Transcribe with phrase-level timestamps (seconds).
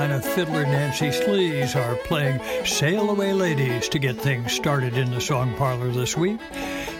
[0.00, 5.20] Carolina fiddler Nancy Sluys are playing Sail Away Ladies to get things started in the
[5.20, 6.40] song parlor this week.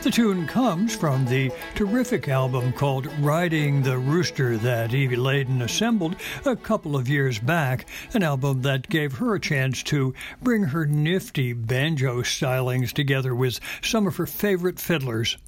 [0.02, 6.16] The tune comes from the terrific album called Riding the Rooster that Evie Ladin assembled
[6.44, 10.12] a couple of years back, an album that gave her a chance to
[10.42, 15.38] bring her nifty banjo stylings together with some of her favorite fiddlers.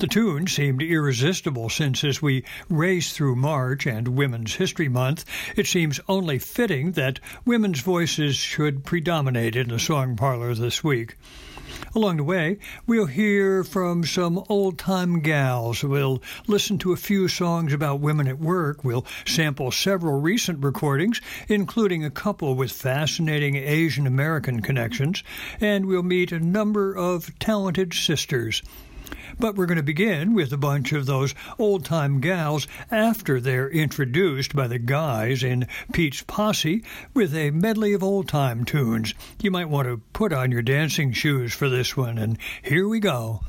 [0.00, 5.24] The tune seemed irresistible since, as we race through March and Women's History Month,
[5.56, 11.16] it seems only fitting that women's voices should predominate in the song parlor this week.
[11.94, 15.84] Along the way, we'll hear from some old time gals.
[15.84, 18.82] We'll listen to a few songs about women at work.
[18.82, 25.22] We'll sample several recent recordings, including a couple with fascinating Asian American connections.
[25.60, 28.60] And we'll meet a number of talented sisters.
[29.38, 33.68] But we're going to begin with a bunch of those old time gals after they're
[33.68, 36.82] introduced by the guys in Pete's Posse
[37.14, 39.14] with a medley of old time tunes.
[39.40, 43.00] You might want to put on your dancing shoes for this one, and here we
[43.00, 43.40] go.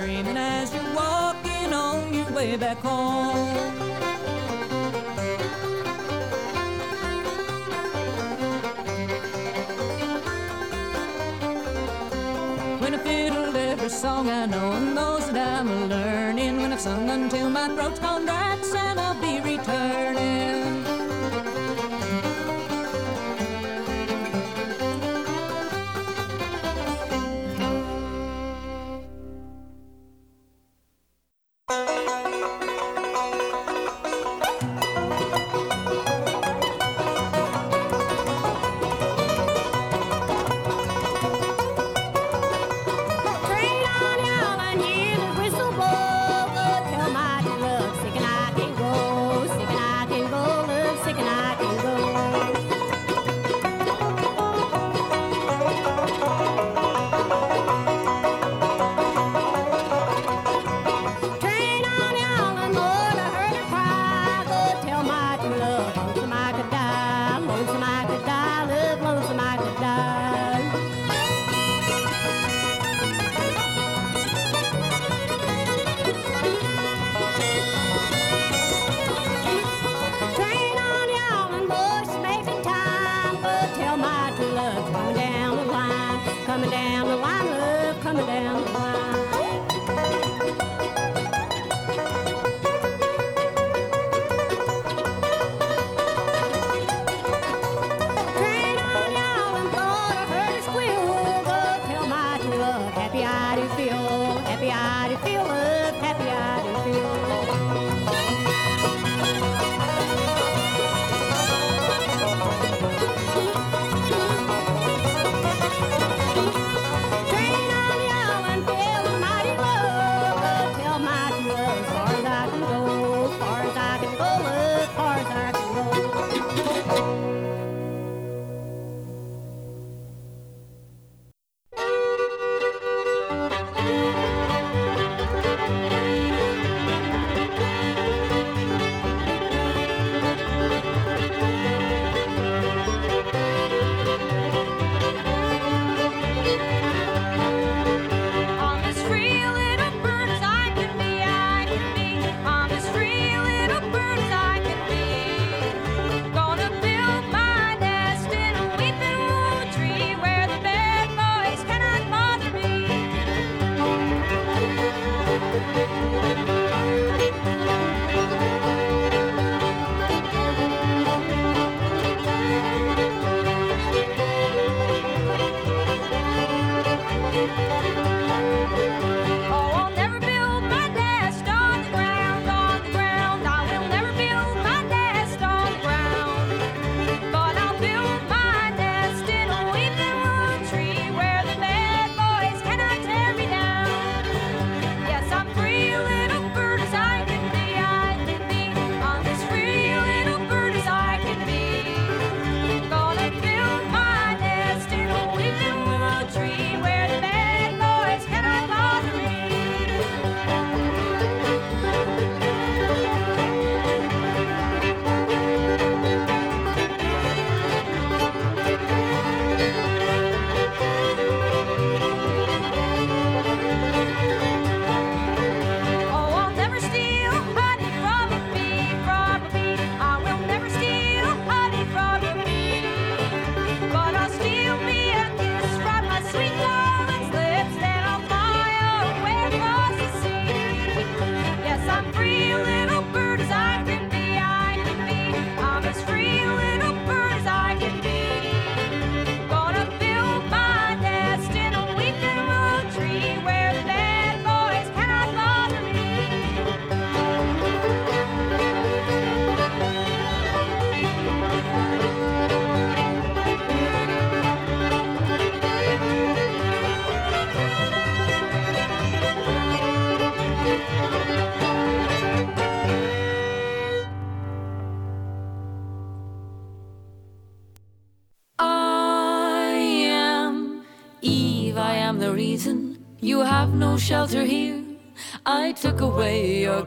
[0.00, 3.36] dreaming as you're walking on your way back home.
[12.80, 17.10] When I fiddled every song I know and those that I'm learning, when I've sung
[17.10, 20.69] until my throat's gone dry, and I'll be returning.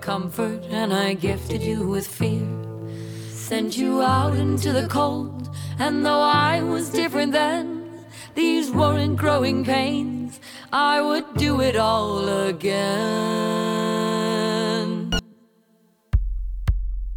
[0.04, 2.46] comfort, and I gifted you with fear.
[3.30, 6.20] Sent you out into the cold, and though
[6.52, 7.90] I was different then,
[8.36, 10.42] these weren't growing pains.
[10.74, 13.14] I would do it all again.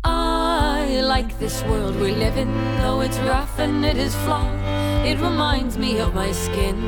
[0.05, 4.61] I like this world we live in, though it's rough and it is flawed.
[5.05, 6.78] It reminds me of my skin,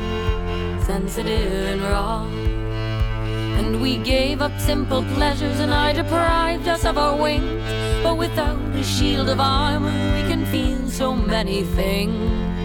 [0.85, 2.38] sensitive and raw.
[3.59, 7.61] And we gave up simple pleasures, and I deprived us of our wings.
[8.01, 12.58] But without a shield of armor, we can feel so many things.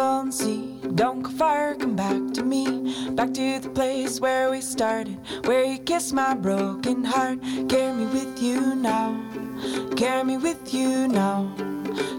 [0.00, 0.96] and.
[0.96, 2.64] Don't go far, come back to me.
[3.12, 7.38] Back to the place where we started, where you kissed my broken heart.
[7.68, 9.20] Carry me with you now.
[9.96, 11.52] Carry me with you now.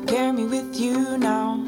[0.07, 1.59] Carry me with you now.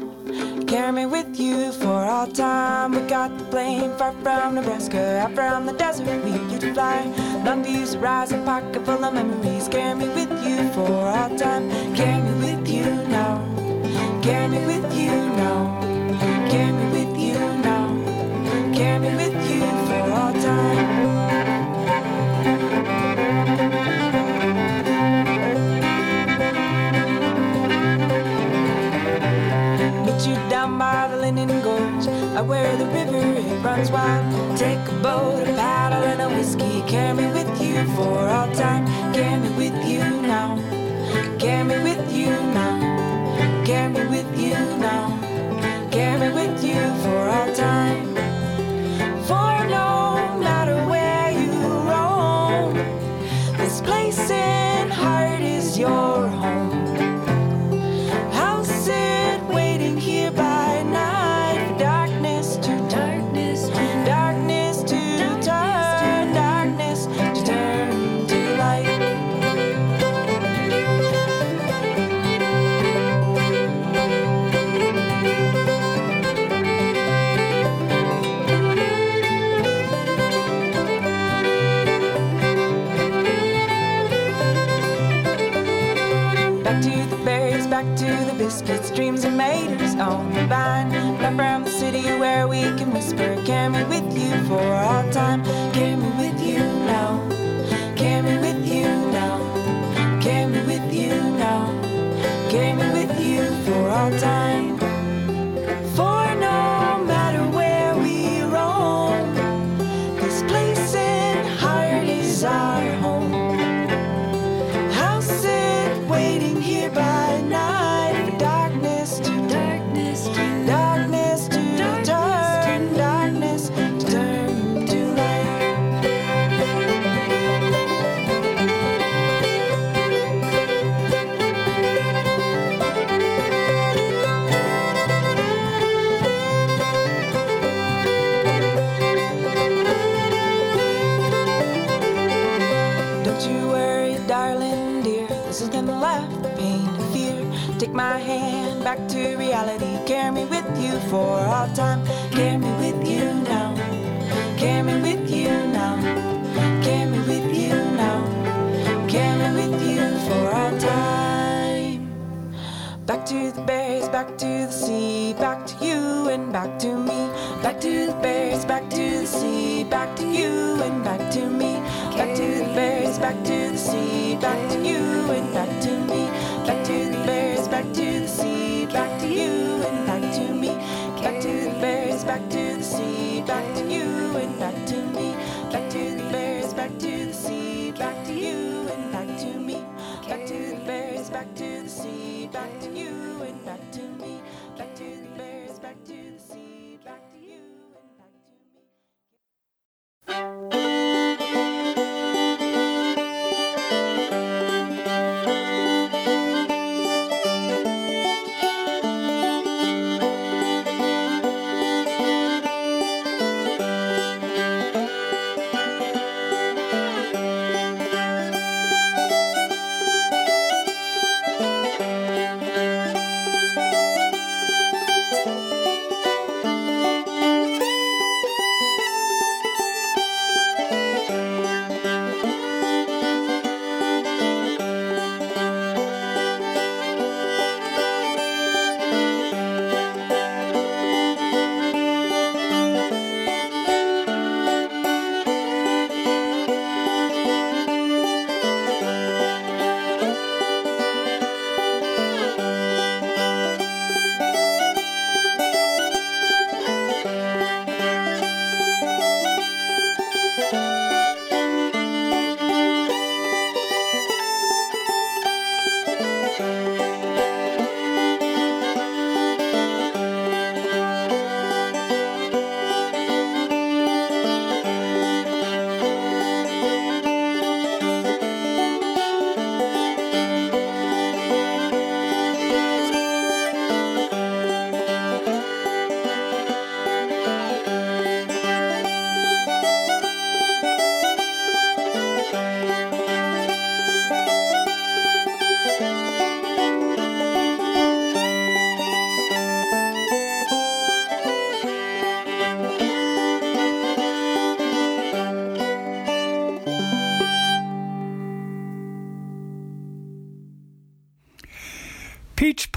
[0.66, 2.92] Carry me with you for all time.
[2.92, 6.24] We got the plane far from Nebraska, out from the desert.
[6.24, 7.04] We could fly.
[7.44, 9.68] Long views rise, a pocket full of memories.
[9.68, 9.83] Carry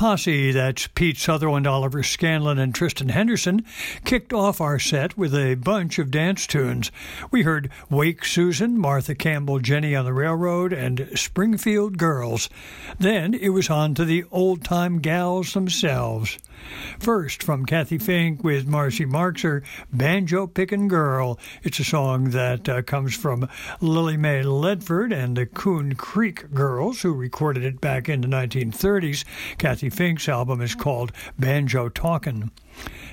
[0.08, 3.66] Posse, that's Pete Sutherland, Oliver Scanlon, and Tristan Henderson,
[4.06, 6.94] kicked off our set with a bunch of dance tunes.
[7.30, 12.50] We heard Wake Susan, Martha Campbell, Jenny on the Railroad, and Springfield Girls.
[12.98, 16.38] Then it was on to the old time gals themselves.
[17.00, 21.40] First, from Cathy Fink with Marcy Marxer, Banjo Pickin' Girl.
[21.64, 23.48] It's a song that uh, comes from
[23.80, 29.24] Lily May Ledford and the Coon Creek Girls, who recorded it back in the 1930s.
[29.58, 32.52] Cathy Fink's album is called Banjo Talkin'.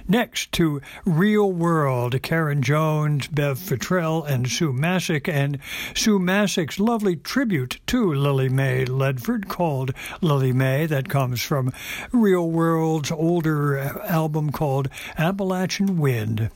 [0.06, 5.58] Next to Reel World, Karen Jones, Bev Futrell, and Sue Massek, and
[5.94, 11.72] Sue Massek's lovely tribute to Lily May Ledford called Lily May, that comes from
[12.12, 16.50] Reel World's older album called Appalachian Wind.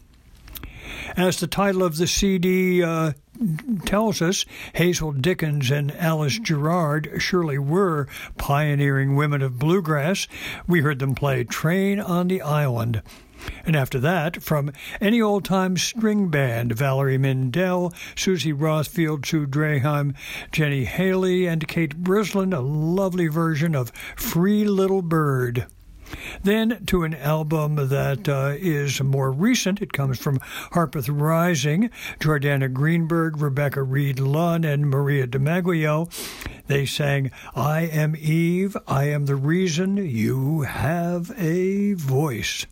[1.17, 3.13] As the title of the CD uh,
[3.87, 10.29] tells us, Hazel Dickens and Alice Gerrard surely were pioneering women of bluegrass.
[10.67, 13.03] We heard them play Train on the Island.
[13.65, 20.15] And after that, from any old time string band, Valerie Mindel, Susie Rothfield, Sue Draheim,
[20.53, 25.67] Genny Haley, and Kate Brislin, a lovely version of Free Little Bird.
[26.43, 29.83] Then to an album that uh, is more recent.
[29.83, 30.41] It comes from
[30.73, 36.09] Harpeth Rising, Jordana Greenberg, Rebecca Reed Lunn, and Maria Di Meglio.
[36.67, 42.67] They sang, I am Eve, I am the reason you have a voice.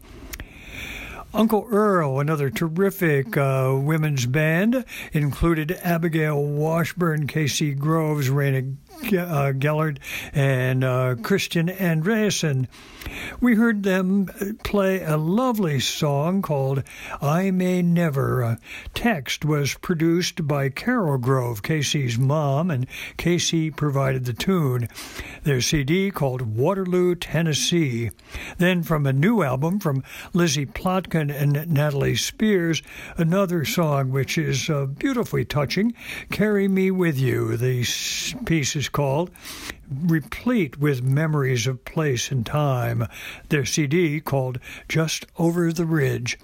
[1.37, 8.75] Uncle Earl, another terrific uh, women's band, included Abigail Washburn, KC Groves, Rayna
[9.13, 9.99] uh, Gellert,
[10.33, 12.69] and uh, Kristin Andreassen.
[13.41, 14.27] We heard them
[14.65, 16.83] play a lovely song called
[17.21, 18.59] I May Never.
[18.95, 24.89] Text was produced by Carol Grove, KC's mom, and Casey provided the tune.
[25.43, 28.11] Their CD called Waterloo, Tennessee.
[28.59, 32.83] Then from a new album from Lizzie Plotkin and Natalie Spears,
[33.17, 35.95] another song which is uh, beautifully touching,
[36.31, 37.57] Carry Me With You.
[37.57, 37.85] The
[38.45, 39.31] piece is called
[39.91, 43.07] replete with memories of place and time.
[43.49, 46.39] Their CD called Just Over the Ridge.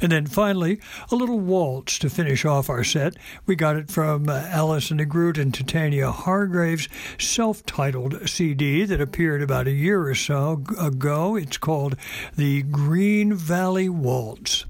[0.00, 3.16] And then finally, a little waltz to finish off our set.
[3.46, 9.00] We got it from uh, Allison de Groot and Tatiana Hargreaves' self titled CD that
[9.00, 11.36] appeared about a year or so ago.
[11.36, 11.96] It's called
[12.36, 14.66] The Green Valley Waltz.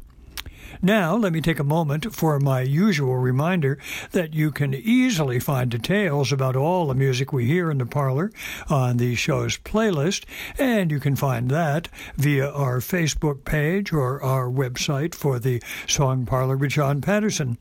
[0.83, 3.79] Now, let me take a moment for my usual reminder
[4.13, 8.33] that you can easily find details about all the music we hear in the parlor
[8.71, 10.25] on the show's playlist,
[10.59, 16.25] and you can find that via our Facebook page or our website for the Song
[16.25, 17.59] Parlor with John Patterson.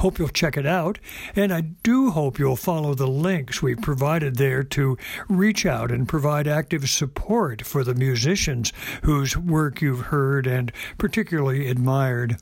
[0.00, 0.98] Hope you'll check it out,
[1.34, 6.06] and I do hope you'll follow the links we provided there to reach out and
[6.06, 12.36] provide active support for the musicians whose work you've heard and particularly admired.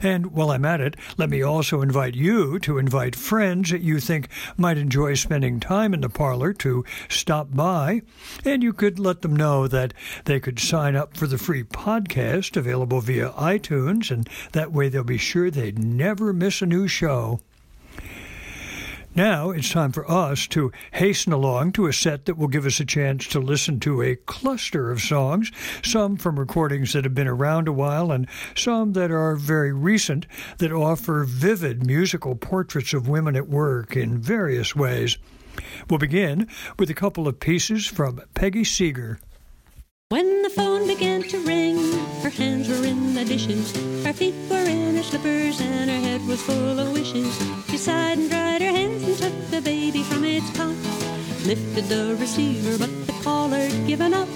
[0.00, 4.00] And while I'm at it, let me also invite you to invite friends that you
[4.00, 8.02] think might enjoy spending time in the parlor to stop by.
[8.44, 12.56] And you could let them know that they could sign up for the free podcast
[12.56, 17.40] available via iTunes, and that way they'll be sure they'd never miss a new show.
[19.16, 22.80] Now it's time for us to hasten along to a set that will give us
[22.80, 25.50] a chance to listen to a cluster of songs,
[25.82, 30.26] some from recordings that have been around a while and some that are very recent,
[30.58, 35.16] that offer vivid musical portraits of women at work in various ways.
[35.88, 36.46] We'll begin
[36.78, 39.18] with a couple of pieces from Peggy Seeger.
[40.08, 41.78] When the phone began to ring,
[42.22, 46.24] her hands were in the dishes, her feet were in her slippers, and her head
[46.28, 47.36] was full of wishes.
[47.68, 50.76] She sighed and dried her hands and took the baby from its cot.
[51.44, 54.28] Lifted the receiver, but the caller had given up.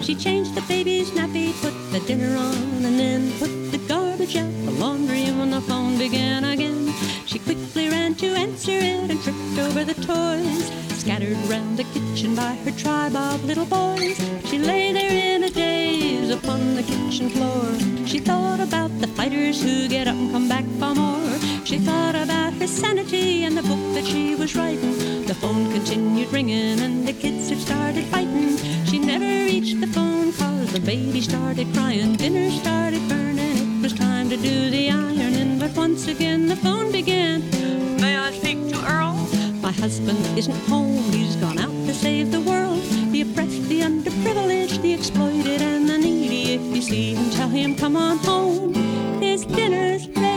[0.00, 3.86] She changed the baby's nappy, put the dinner on, and then put the
[4.34, 6.92] the laundry, when the phone began again,
[7.26, 10.70] she quickly ran to answer it and tripped over the toys
[11.08, 14.18] scattered round the kitchen by her tribe of little boys.
[14.50, 18.06] She lay there in a daze upon the kitchen floor.
[18.06, 21.38] She thought about the fighters who get up and come back for more.
[21.64, 25.24] She thought about her sanity and the book that she was writing.
[25.24, 28.58] The phone continued ringing and the kids had started fighting.
[28.84, 32.16] She never reached the phone cause the baby started crying.
[32.16, 33.27] Dinner started burning.
[33.88, 35.58] Was time to do the ironing.
[35.58, 37.40] But once again the phone began.
[37.98, 39.14] May I speak to Earl?
[39.62, 42.82] My husband isn't home, he's gone out to save the world.
[43.12, 46.52] The oppressed, the underprivileged, the exploited, and the needy.
[46.52, 48.74] If you see him, tell him, come on home.
[49.22, 50.27] His dinner's ready.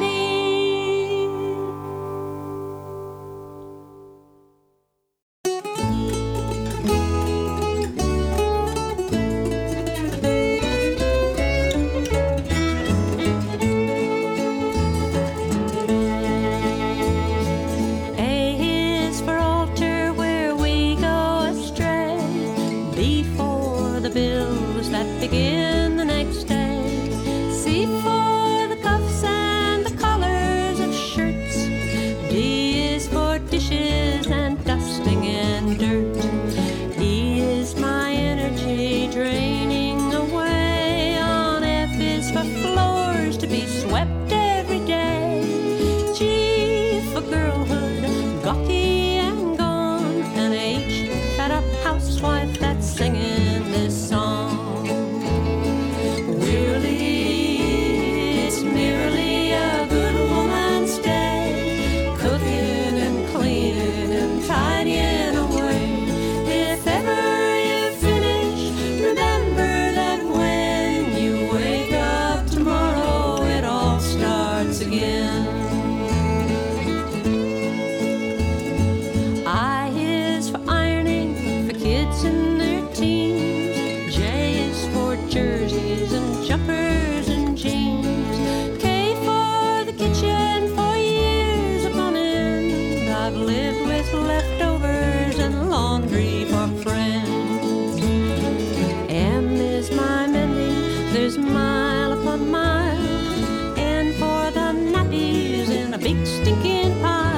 [106.71, 107.30] Big stinking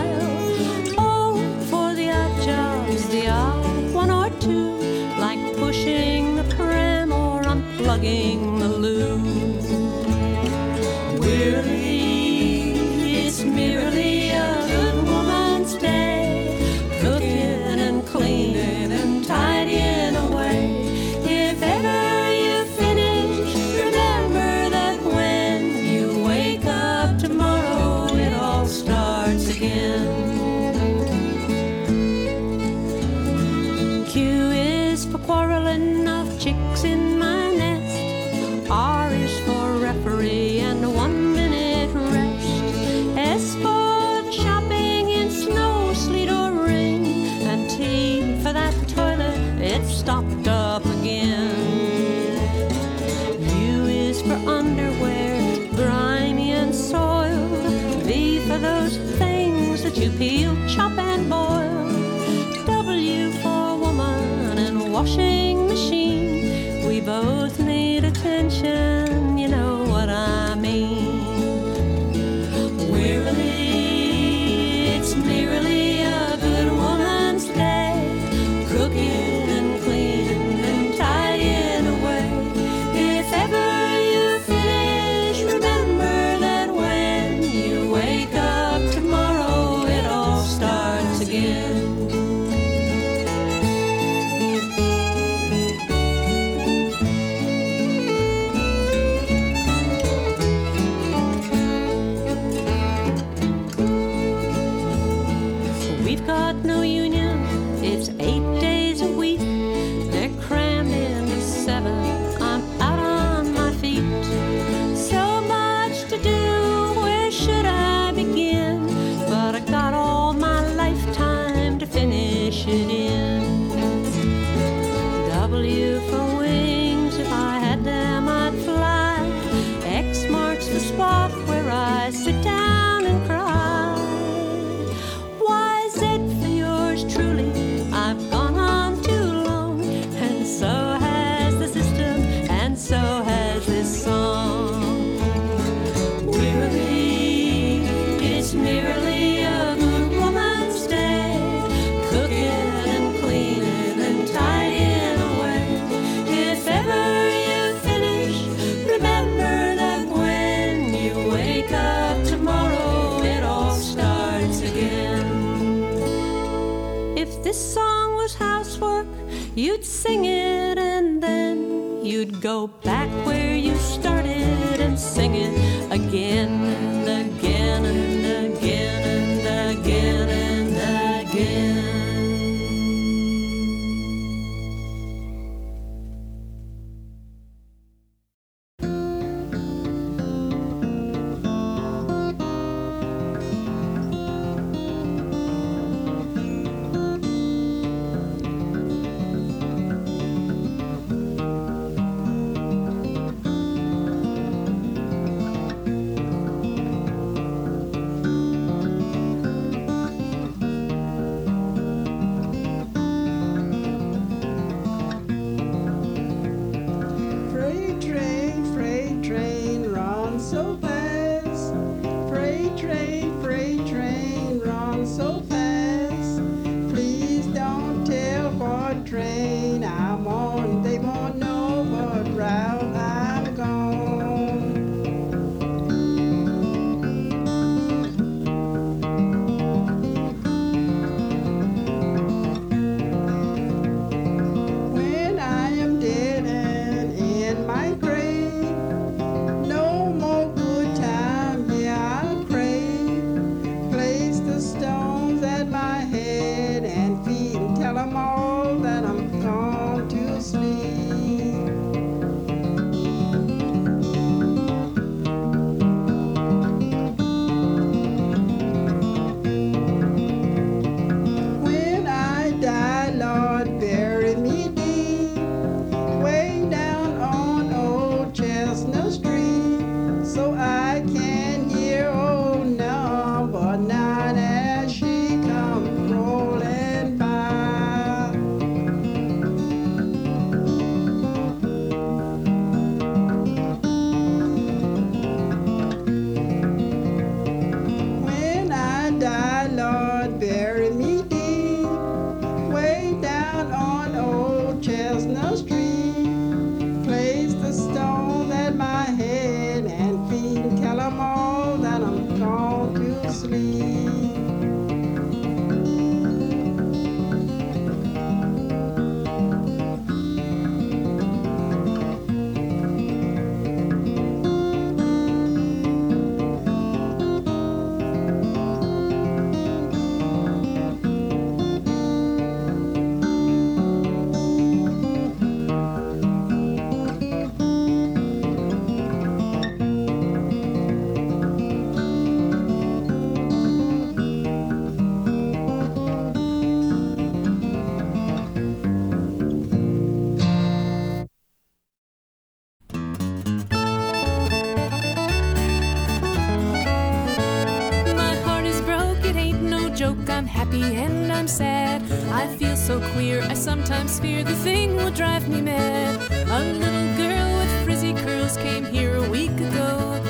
[362.84, 366.19] so queer, I sometimes fear the thing will drive me mad.
[366.49, 370.21] A little girl with frizzy curls came here a week ago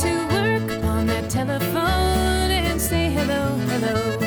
[0.00, 4.18] to work on that telephone and say hello, hello.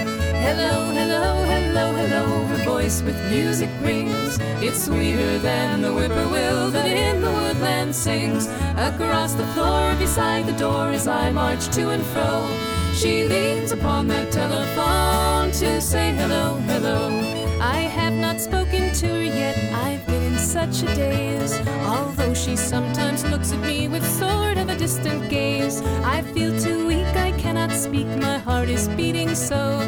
[0.48, 2.46] Hello, hello, hello, hello.
[2.46, 4.38] Her voice with music rings.
[4.62, 8.48] It's sweeter than the whippoorwill that in the woodland sings.
[8.78, 12.48] Across the floor beside the door as I march to and fro.
[12.94, 17.43] She leans upon that telephone to say hello, hello.
[17.64, 19.58] I have not spoken to her yet.
[19.74, 21.58] I've been in such a daze.
[21.86, 25.82] Although she sometimes looks at me with sort of a distant gaze.
[26.04, 28.08] I feel too weak, I cannot speak.
[28.18, 29.80] My heart is beating so.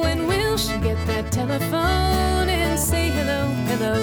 [0.00, 3.94] When will she get that telephone and say hello, hello?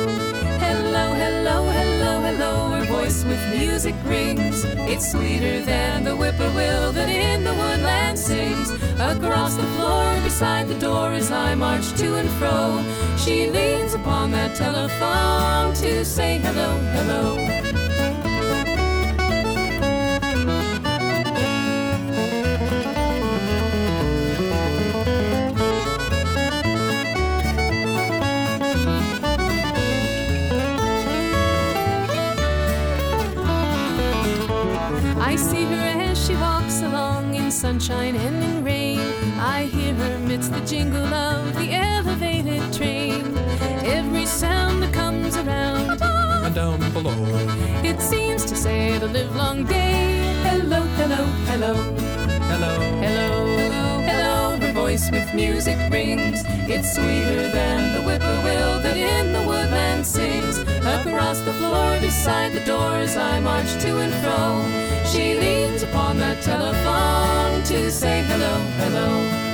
[0.59, 2.53] Hello, hello, hello, hello.
[2.71, 4.65] Her voice with music rings.
[4.91, 8.80] It's sweeter than the whippoorwill that in the woodland sings.
[9.01, 12.85] Across the floor beside the door as I march to and fro.
[13.17, 17.60] She leans upon that telephone to say hello, hello.
[40.71, 43.37] Jingle of the elevated train.
[43.83, 47.11] Every sound that comes around, and down below.
[47.83, 50.23] it seems to say the livelong day.
[50.47, 51.73] Hello, hello, hello.
[52.51, 52.73] Hello.
[53.05, 53.33] Hello,
[54.07, 56.41] hello, her voice with music rings.
[56.73, 60.59] It's sweeter than the whippoorwill that in the woodland sings.
[60.97, 64.41] Across the floor beside the doors, I march to and fro.
[65.11, 69.50] She leans upon the telephone to say hello, hello.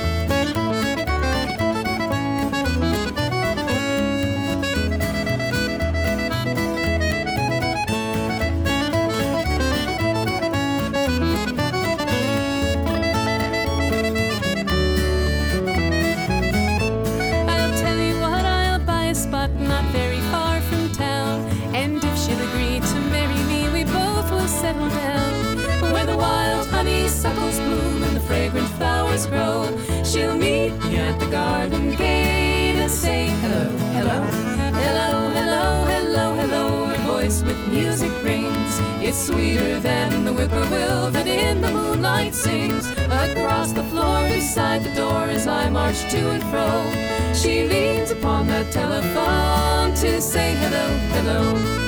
[28.28, 29.66] Fragrant flowers grow.
[30.04, 33.64] She'll meet me at the garden gate and say hello,
[33.96, 34.20] hello,
[34.84, 36.86] hello, hello, hello, hello.
[36.86, 38.74] Her voice with music rings.
[39.00, 42.86] It's sweeter than the whippoorwill that in the moonlight sings.
[43.26, 46.70] Across the floor beside the door as I march to and fro.
[47.32, 51.87] She leans upon the telephone to say hello, hello.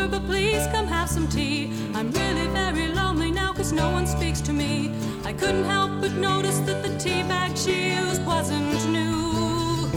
[0.00, 1.70] over, but please come have some tea.
[1.94, 4.90] I'm really very lonely now, cause no one speaks to me.
[5.24, 9.90] I couldn't help but notice that the tea bag she used wasn't new.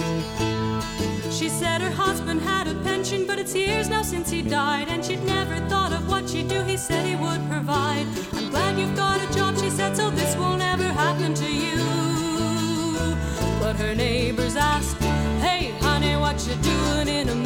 [1.31, 5.03] She said her husband had a pension, but it's years now since he died, and
[5.03, 6.61] she'd never thought of what she'd do.
[6.63, 8.05] He said he would provide.
[8.33, 11.79] I'm glad you've got a job, she said, so this won't ever happen to you.
[13.59, 14.97] But her neighbors asked,
[15.41, 17.42] Hey, honey, what you doing in a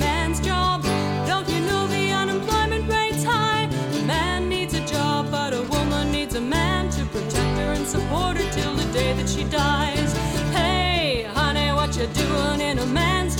[9.49, 10.13] dies.
[10.51, 13.36] Hey, honey, what you doing in a man's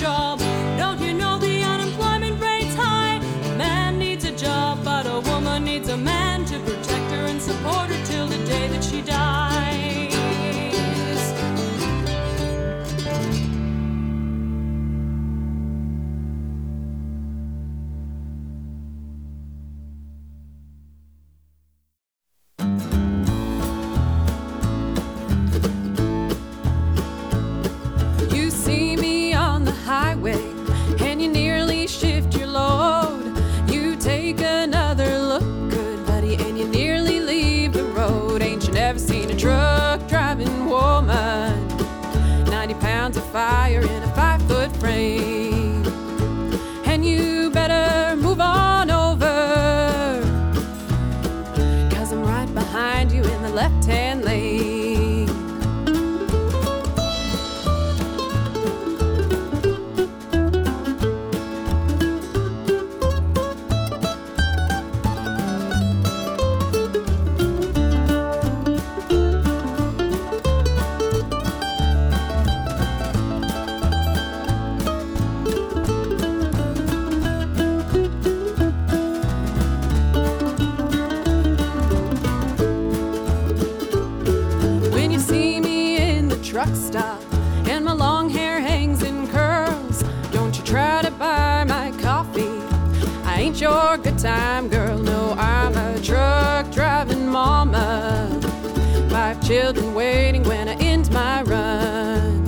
[99.48, 102.46] children waiting when I end my run.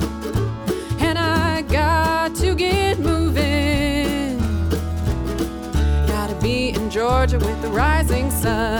[1.00, 4.38] And I got to get moving.
[6.06, 8.79] Gotta be in Georgia with the rising sun.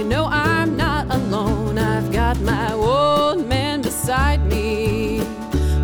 [0.00, 1.76] you know I'm not alone.
[1.76, 5.20] I've got my old man beside me.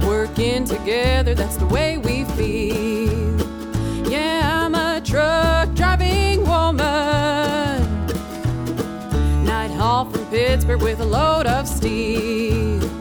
[0.06, 3.38] Working together, that's the way we feel.
[4.10, 8.06] Yeah, I'm a truck driving woman.
[9.44, 12.95] Night haul from Pittsburgh with a load of steel.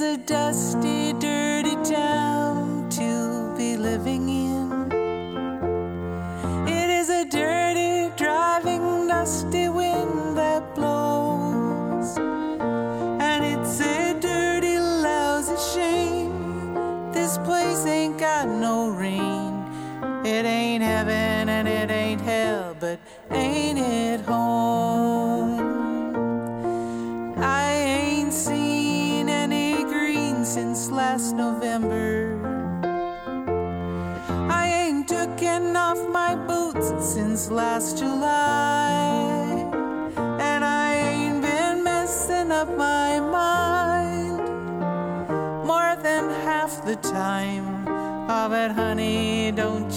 [0.00, 1.39] A dusty, dirty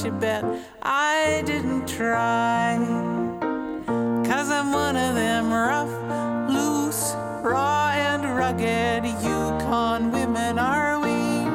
[0.04, 0.44] you bet
[0.82, 2.78] I didn't try.
[4.26, 11.48] Cause I'm one of them rough, loose, raw, and rugged Yukon women, are we?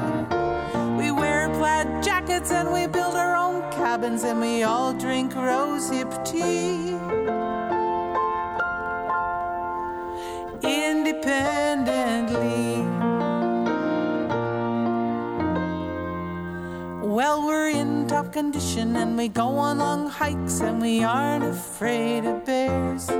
[0.97, 5.91] We wear plaid jackets and we build our own cabins and we all drink rose
[5.91, 6.88] hip tea.
[18.39, 23.11] Condition and we go on long hikes and we aren't afraid of bears.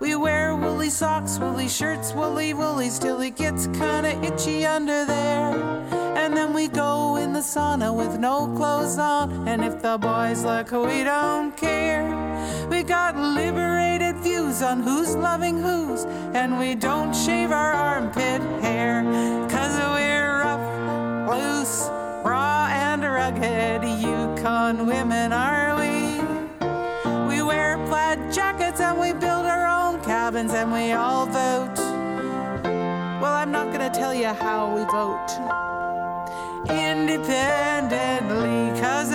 [0.00, 5.52] We wear woolly socks, woolly shirts, woolly woolies till it gets kinda itchy under there.
[6.20, 9.46] And then we go in the sauna with no clothes on.
[9.46, 12.04] And if the boys look, we don't care.
[12.68, 16.06] We got liberated views on who's loving who's.
[16.40, 19.04] And we don't shave our armpit hair.
[19.54, 20.66] Cause we're rough,
[21.30, 26.20] loose, raw, and rugged Yukon women, are we?
[27.28, 31.76] We wear plaid jackets and we build our own cabins and we all vote.
[33.20, 35.28] Well, I'm not gonna tell you how we vote.
[36.68, 39.12] Independently, cause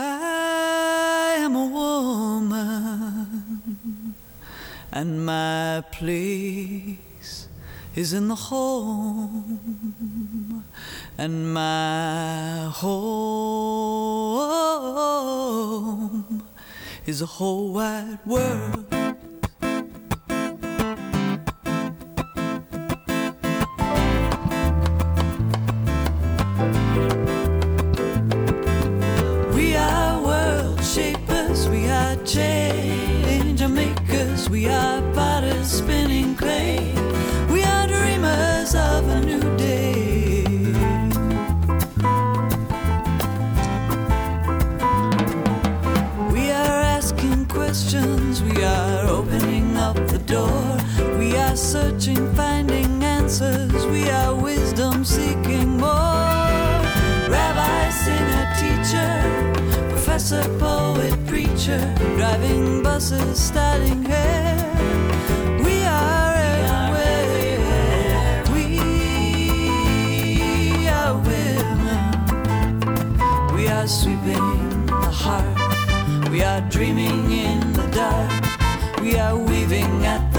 [0.00, 3.34] I am a woman,
[4.92, 7.48] and my place
[7.96, 9.54] is in the home,
[11.18, 13.08] and my home
[17.04, 18.86] is a whole wide world.
[34.50, 36.92] We are potters spinning clay,
[37.50, 40.44] we are dreamers of a new day.
[46.32, 50.78] We are asking questions, we are opening up the door,
[51.18, 56.48] we are searching, finding answers, we are wisdom seeking more.
[57.28, 61.27] Rabbi, singer, teacher, professor, poet,
[61.68, 64.56] preacher, driving buses, styling hair.
[65.64, 66.34] We are
[66.72, 67.62] everywhere.
[68.54, 68.64] We
[70.88, 72.14] are women.
[73.54, 76.30] We are sweeping the heart.
[76.30, 78.30] We are dreaming in the dark.
[79.00, 80.37] We are weaving at the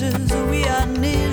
[0.00, 0.32] benches.
[0.50, 1.25] We are kneeling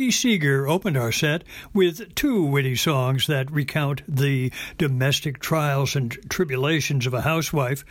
[0.00, 1.44] Peggy Seeger opened our set
[1.74, 7.84] with two witty songs that recount the domestic trials and tribulations of a housewife.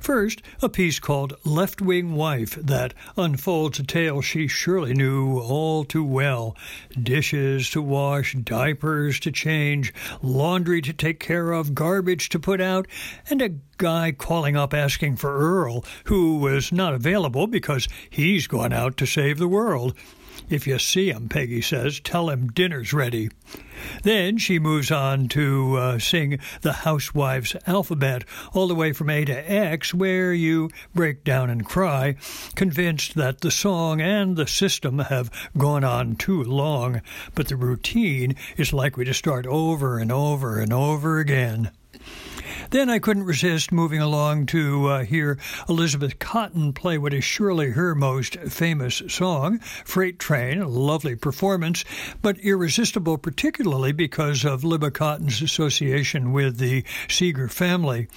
[0.00, 5.84] First, a piece called Left Wing Wife that unfolds a tale she surely knew all
[5.84, 6.56] too well
[7.00, 12.88] dishes to wash, diapers to change, laundry to take care of, garbage to put out,
[13.30, 18.72] and a guy calling up asking for Earl, who was not available because he's gone
[18.72, 19.96] out to save the world.
[20.48, 23.30] If you see him, Peggy says, tell him dinner's ready.
[24.02, 29.24] Then she moves on to uh, sing the Housewife's Alphabet, all the way from A
[29.24, 32.16] to X, where you break down and cry,
[32.54, 37.00] convinced that the song and the system have gone on too long,
[37.34, 41.70] but the routine is likely to start over and over and over again.
[42.72, 45.36] Then I couldn't resist moving along to uh, hear
[45.68, 51.84] Elizabeth Cotten play what is surely her most famous song, Freight Train, a lovely performance,
[52.22, 58.08] but irresistible particularly because of Libba Cotten's association with the Seeger family.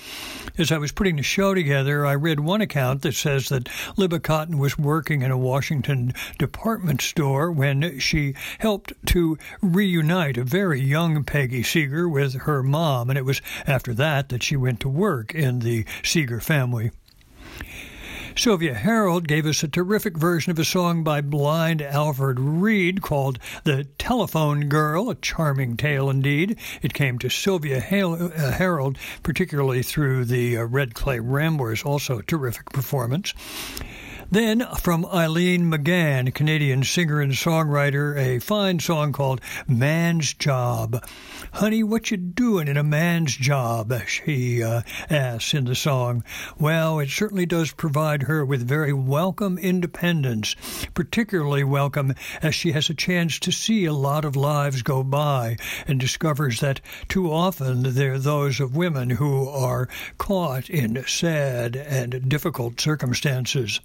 [0.58, 3.66] As I was putting the show together, I read one account that says that
[3.98, 10.46] Libba Cotten was working in a Washington department store when she helped to reunite a
[10.46, 14.80] very young Peggy Seeger with her mom, and it was after that that she went
[14.80, 16.92] to work in the Seeger family.
[18.38, 23.40] Sylvia Herold gave us a terrific version of a song by blind Alfred Reed called
[23.64, 26.58] The Telephone Girl, a charming tale indeed.
[26.82, 32.24] It came to Sylvia uh, Herold, particularly through the uh, Red Clay Ramblers, also a
[32.24, 33.34] terrific performance.
[34.32, 41.06] Then, from Eileen McGann, Canadian singer and songwriter, a fine song called Man's Job.
[41.54, 43.94] Honey, what you doing in a man's job?
[44.08, 46.24] She uh, asks in the song.
[46.60, 50.56] Well, it certainly does provide her with very welcome independence,
[50.96, 55.56] particularly welcome as she has a chance to see a lot of lives go by
[55.88, 62.28] and discovers that too often they're those of women who are caught in sad and
[62.28, 63.80] difficult circumstances.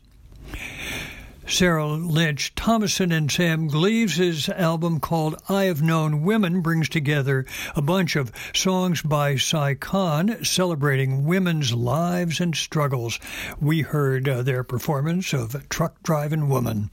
[1.51, 7.45] Saro Lynch-Thomason and Sam Gleaves' album called I Have Known Women brings together
[7.75, 13.19] a bunch of songs by Si Kahn celebrating women's lives and struggles.
[13.61, 16.91] We heard uh, their performance of Truck Driving Woman.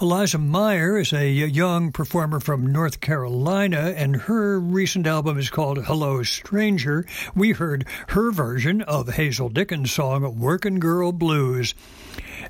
[0.00, 5.84] Eliza Meyer is a young performer from North Carolina, and her recent album is called
[5.86, 7.04] Hello Stranger.
[7.34, 11.74] We heard her version of Hazel Dickens' song Workin' Girl Blues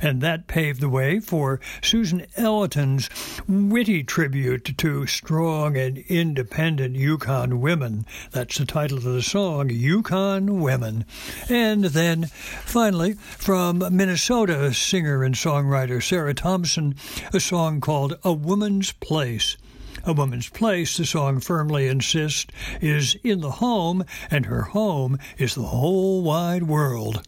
[0.01, 3.09] and that paved the way for Susan Ellington's
[3.49, 8.07] witty tribute to strong and independent Yukon women.
[8.30, 11.05] That's the title of the song, Yukon Women.
[11.49, 16.94] And then finally, from Minnesota singer and songwriter Sarah Thompson,
[17.32, 19.57] a song called A Woman's Place.
[20.05, 22.46] A Woman's Place, the song firmly insists,
[22.80, 27.26] is in the home, and her home is the whole wide world.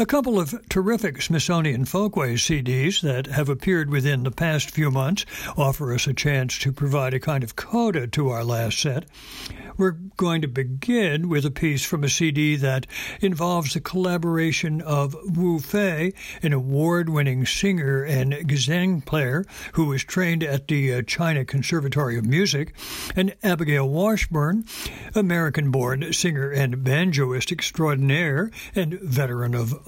[0.00, 5.26] A couple of terrific Smithsonian Folkways CDs that have appeared within the past few months
[5.56, 9.06] offer us a chance to provide a kind of coda to our last set.
[9.78, 12.88] We're going to begin with a piece from a CD that
[13.20, 19.44] involves the collaboration of Wu Fei, an award winning singer and guzheng player
[19.74, 22.74] who was trained at the uh, China Conservatory of Music,
[23.14, 24.64] and Abigail Washburn,
[25.14, 29.87] American born singer and banjoist extraordinaire and veteran of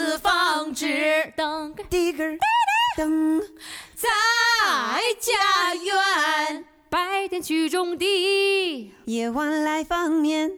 [0.00, 2.38] 子纺织噔个滴个儿
[2.96, 3.38] 噔，
[3.94, 4.08] 在
[5.20, 8.94] 家园，白天去种地。
[9.04, 10.52] 夜晚来放面，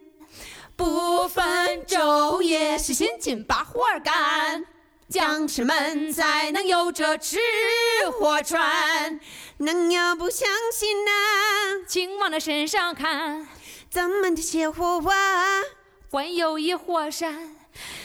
[0.77, 4.65] 不分昼夜，是辛勤把活儿干。
[5.09, 7.39] 将士们才能有这吃
[8.13, 9.19] 货穿。
[9.57, 11.11] 能要不相信呐、
[11.89, 13.49] 请往那身上看，
[13.91, 15.15] 咱们的邪火哇，
[16.09, 17.57] 管有一火山，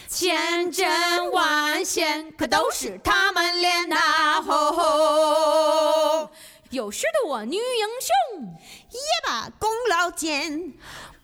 [0.07, 3.95] 千针万线，可都是他们练的！
[4.41, 6.31] 吼吼，
[6.69, 8.57] 有时的我女英雄，
[8.91, 10.73] 也把功劳见。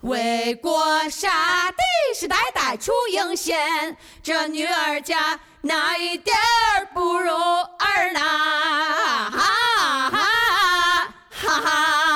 [0.02, 1.78] 为国杀敌
[2.14, 8.20] 是代代出英贤，这女儿家哪一点儿不如儿呐？
[9.32, 10.10] 哈哈
[11.32, 12.13] 哈哈！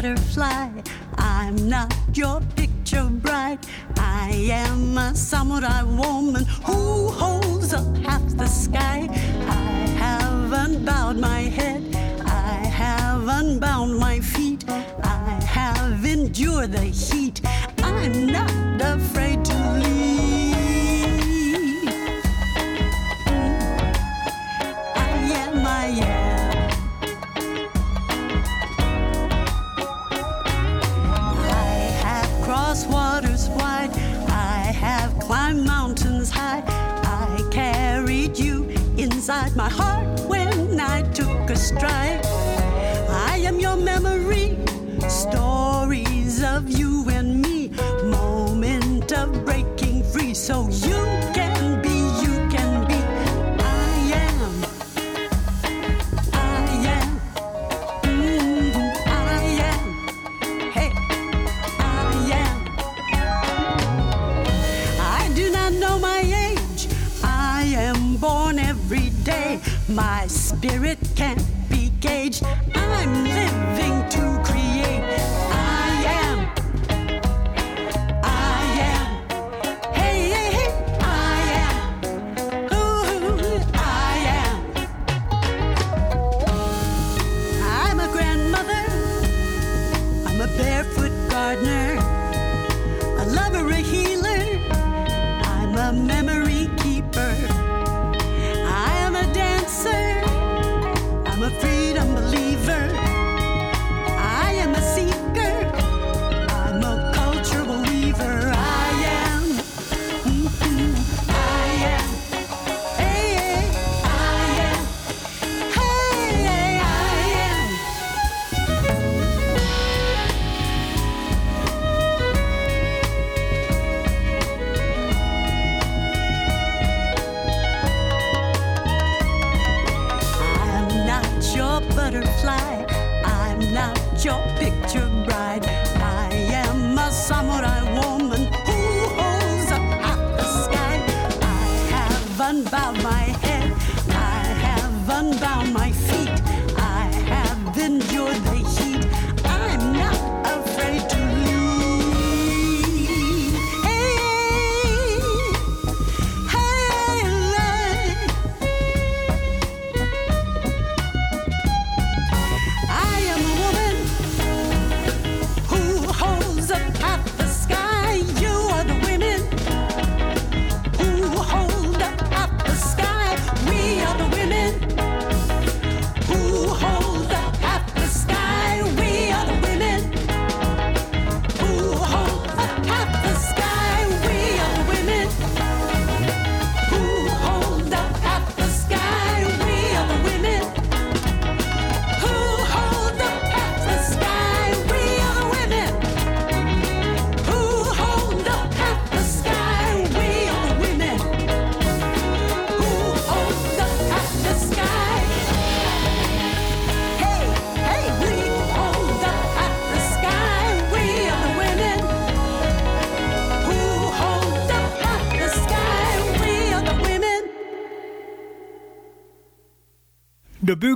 [0.00, 0.68] Butterfly.
[1.16, 3.58] I'm not your picture bride.
[3.96, 9.08] I am a samurai woman who holds up half the sky.
[9.48, 9.70] I
[10.04, 11.82] haven't bowed my head.
[12.24, 14.64] I haven't bound my feet.
[15.02, 17.40] I have endured the heat.
[17.82, 20.27] I'm not afraid to lead.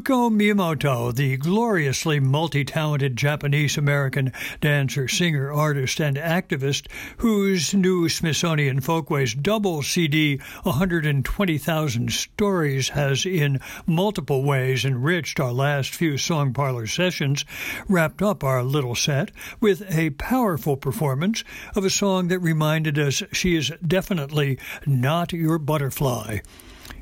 [0.03, 6.89] Nobuko Miyamoto, the gloriously multi talented Japanese American dancer, singer, artist, and activist,
[7.19, 15.95] whose new Smithsonian Folkways double CD, 120,000 Stories, has in multiple ways enriched our last
[15.95, 17.45] few song parlor sessions,
[17.87, 19.31] wrapped up our little set
[19.61, 21.45] with a powerful performance
[21.77, 26.39] of a song that reminded us she is definitely not your butterfly.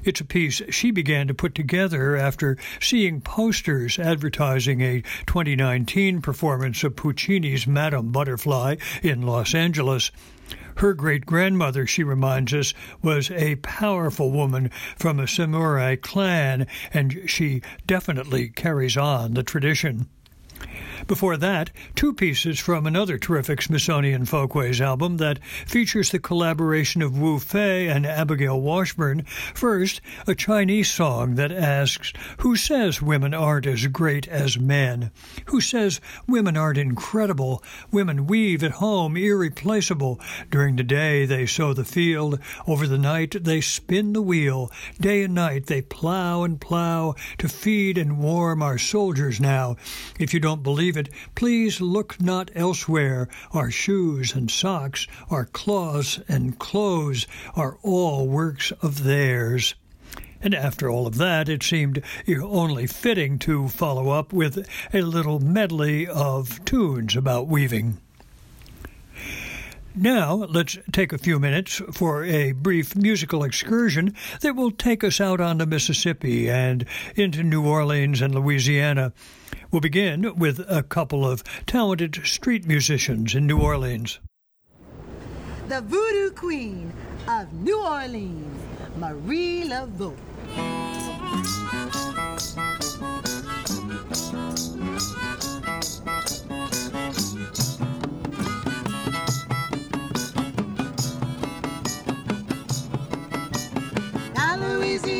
[0.02, 6.82] It's a piece she began to put together after seeing posters advertising a 2019 performance
[6.84, 10.10] of Puccini's Madame Butterfly in Los Angeles.
[10.76, 12.72] Her great grandmother, she reminds us,
[13.02, 20.08] was a powerful woman from a samurai clan, and she definitely carries on the tradition.
[21.06, 27.18] Before that, two pieces from another terrific Smithsonian Folkways album that features the collaboration of
[27.18, 29.24] Wu Fei and Abigail Washburn.
[29.54, 35.10] First, a Chinese song that asks, Who says women aren't as great as men?
[35.46, 37.62] Who says women aren't incredible?
[37.90, 40.20] Women weave at home, irreplaceable.
[40.50, 42.38] During the day, they sow the field.
[42.66, 44.70] Over the night, they spin the wheel.
[45.00, 49.76] Day and night, they plow and plow to feed and warm our soldiers now.
[50.18, 53.28] If you don't don't believe it, please look not elsewhere.
[53.52, 59.76] Our shoes and socks, our cloths and clothes are all works of theirs.
[60.42, 65.38] And after all of that, it seemed only fitting to follow up with a little
[65.38, 67.98] medley of tunes about weaving.
[69.94, 75.20] Now, let's take a few minutes for a brief musical excursion that will take us
[75.20, 79.12] out on the Mississippi and into New Orleans and Louisiana.
[79.70, 84.18] We'll begin with a couple of talented street musicians in New Orleans.
[85.68, 86.92] The voodoo queen
[87.28, 88.62] of New Orleans,
[88.96, 90.16] Marie Laveau.
[104.60, 105.19] Louisiana,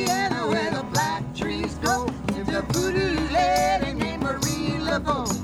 [4.90, 5.39] Marie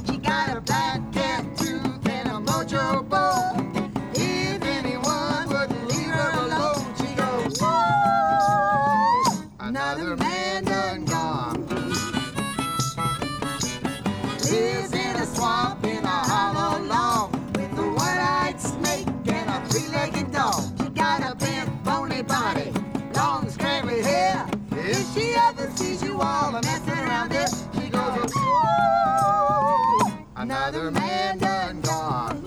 [30.66, 32.42] Another man done gone.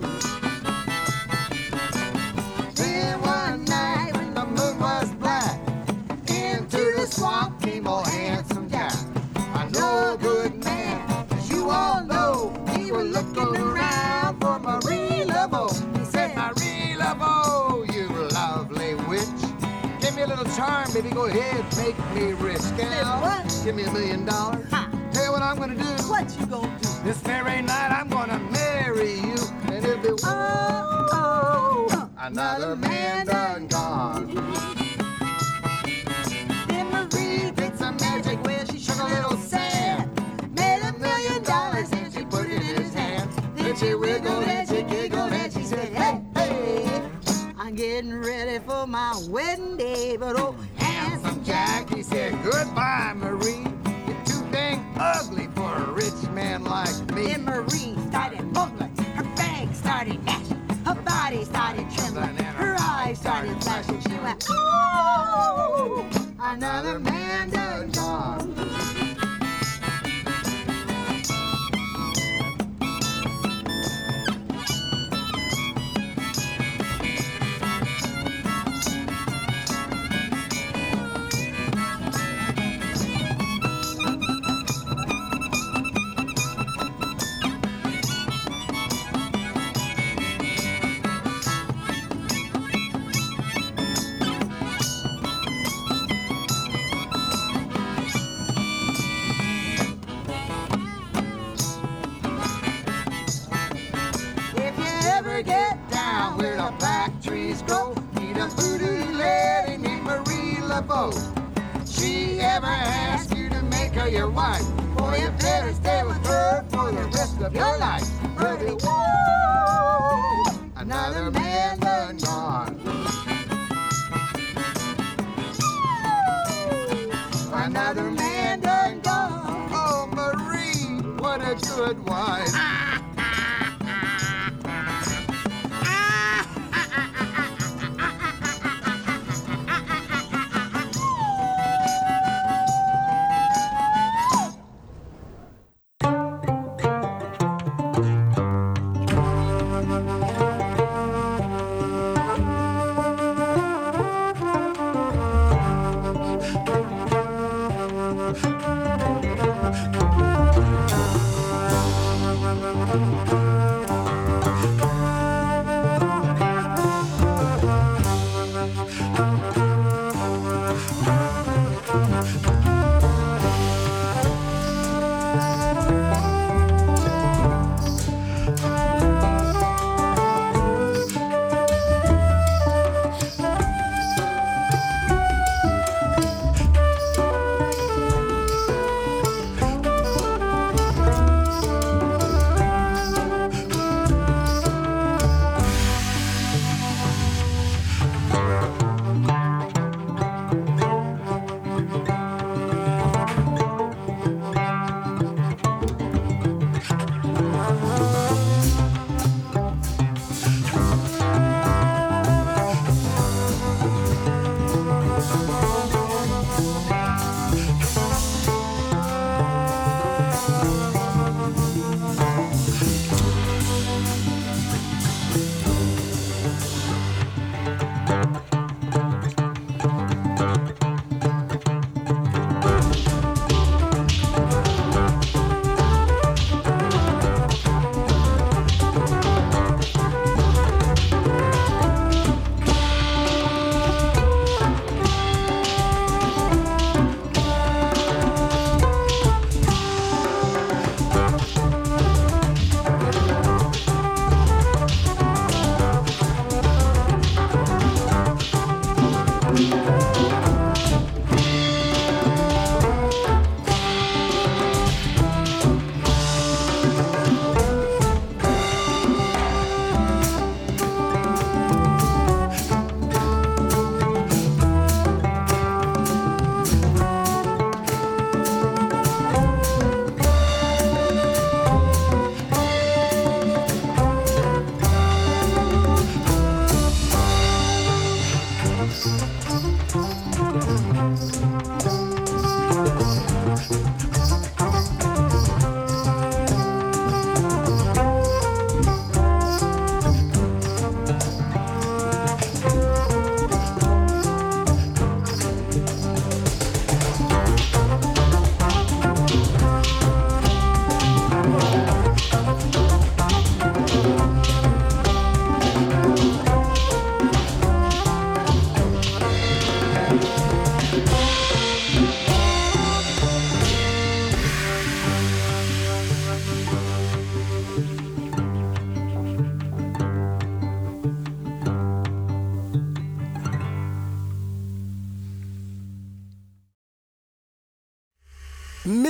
[2.75, 5.57] Then one night when the moon was black,
[6.27, 8.93] into the swamp came a handsome Jack.
[9.55, 15.71] A good man, as you all know, he was looking around for Marie Laveau.
[15.97, 20.01] He said, Marie Laveau, you lovely witch.
[20.01, 21.11] Give me a little charm, baby.
[21.11, 22.63] Go ahead, make me rich.
[22.77, 24.88] Now, give me a million dollars.
[25.39, 26.03] What I'm gonna do.
[26.09, 26.89] What you gonna do?
[27.05, 29.37] This very night I'm gonna marry you,
[29.67, 34.35] and it'll be Oh, oh, another man done gone.
[36.67, 40.11] Then Marie did some magic where she shook a little sand,
[40.57, 43.31] made a million dollars and she put it in his hand.
[43.55, 47.09] Then she wiggled and she giggled and she said, Hey, hey,
[47.57, 53.78] I'm getting ready for my wedding day, but oh, handsome Jack, He said, Goodbye, Marie.
[54.99, 57.37] You're too dang ugly for a rich man like me.
[57.37, 64.01] Marie started bubbling, her bag started dashing, her body started trembling, her eyes started flashing.
[64.01, 66.05] She went, Oh,
[66.39, 68.58] another man done gone.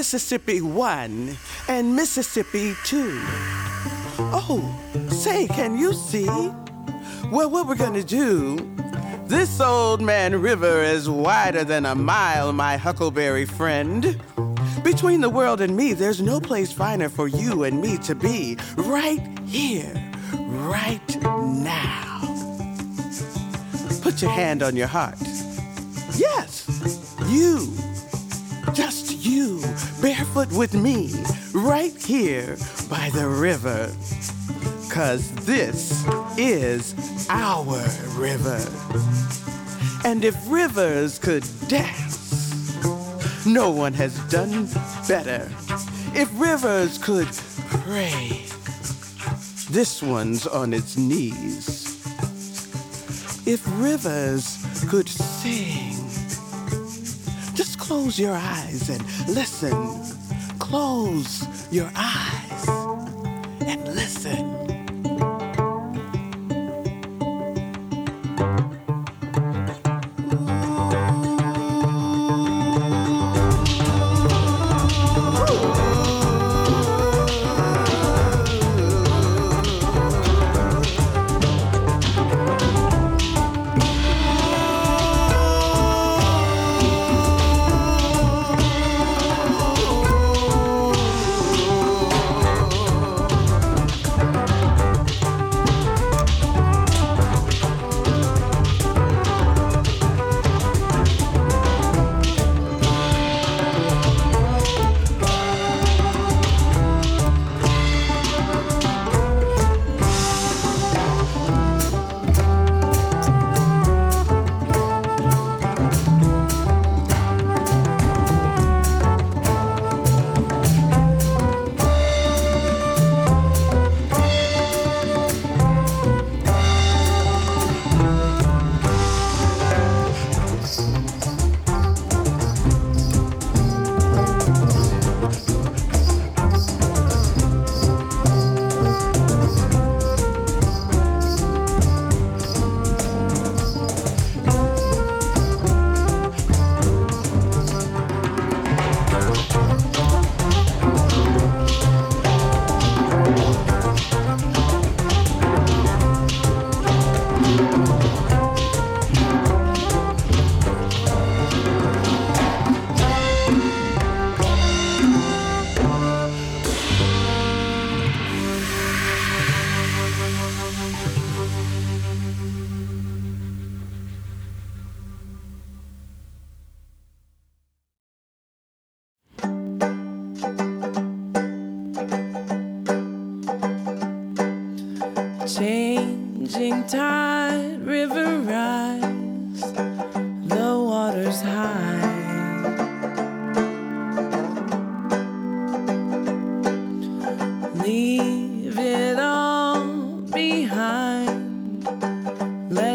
[0.09, 1.37] Mississippi 1
[1.67, 3.21] and Mississippi 2.
[4.33, 4.75] Oh,
[5.09, 6.25] say, can you see?
[6.25, 8.57] Well, what we're gonna do,
[9.27, 14.19] this old man river is wider than a mile, my huckleberry friend.
[14.83, 18.57] Between the world and me, there's no place finer for you and me to be.
[18.77, 19.93] Right here,
[20.33, 22.21] right now.
[24.01, 25.19] Put your hand on your heart.
[26.17, 27.88] Yes, you.
[28.73, 29.61] Just you,
[30.01, 31.11] barefoot with me,
[31.53, 32.57] right here
[32.89, 33.91] by the river.
[34.89, 36.05] Cause this
[36.37, 37.63] is our
[38.15, 38.63] river.
[40.05, 42.85] And if rivers could dance,
[43.45, 44.67] no one has done
[45.07, 45.49] better.
[46.13, 47.27] If rivers could
[47.83, 48.45] pray,
[49.71, 51.97] this one's on its knees.
[53.47, 54.57] If rivers
[54.89, 55.98] could sing,
[57.89, 59.73] close your eyes and listen.
[60.59, 62.67] Close your eyes
[63.61, 64.68] and listen.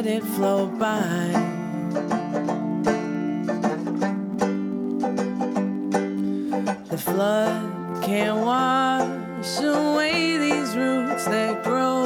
[0.05, 1.31] Let it flow by.
[6.91, 12.04] The flood can't wash away these roots that grow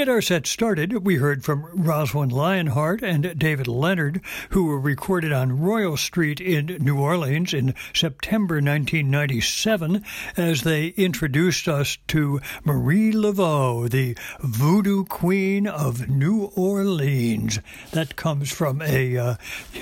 [0.00, 5.30] get our set started, we heard from Rosalind Lionheart and David Leonard, who were recorded
[5.30, 10.02] on Royal Street in New Orleans in September 1997
[10.38, 17.58] as they introduced us to Marie Laveau, the voodoo queen of New Orleans.
[17.90, 19.34] That comes from a uh,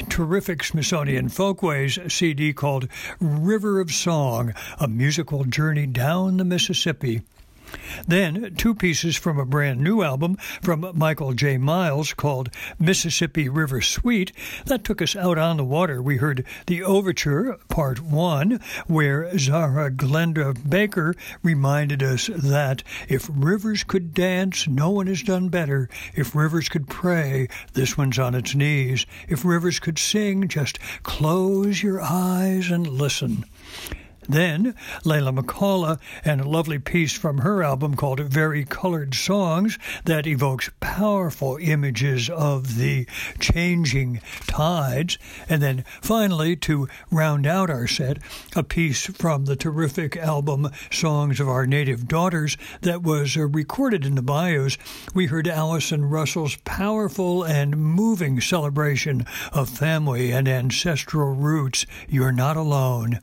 [0.09, 2.89] terrific Smithsonian Folkways CD called
[3.21, 7.23] River of Song, a musical journey down the Mississippi.
[8.07, 11.59] Then, two pieces from a brand new album from Michael J.
[11.59, 14.33] Miles called Mississippi River Suite.
[14.67, 16.01] That took us out on the water.
[16.01, 23.85] We heard the Overture, Part 1, where Zara Glenda Baker reminded us that if rivers
[23.85, 25.89] could dance, no one has done better.
[26.15, 29.07] If rivers could pray, this one's on its knees.
[29.29, 33.45] If rivers could sing, just close your eyes and listen.
[34.29, 34.75] Then
[35.05, 41.57] Leyla McCalla and a lovely piece from her album called Vari-Colored Songs that evokes powerful
[41.61, 43.07] images of the
[43.41, 45.17] changing tides.
[45.49, 48.19] And then finally, to round out our set,
[48.55, 54.05] a piece from the terrific album Songs of Our Native Daughters that was uh, recorded
[54.05, 54.77] in the Bayous.
[55.15, 61.87] We heard Allison Russell's powerful and moving celebration of family and ancestral roots.
[62.09, 63.21] You're not alone.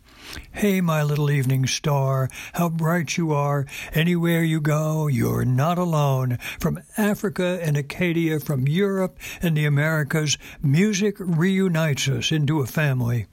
[0.52, 3.66] Hey, my little evening star, how bright you are.
[3.94, 6.38] Anywhere you go, you're not alone.
[6.60, 13.28] From Africa and Acadia, from Europe and the Americas, music reunites us into a family.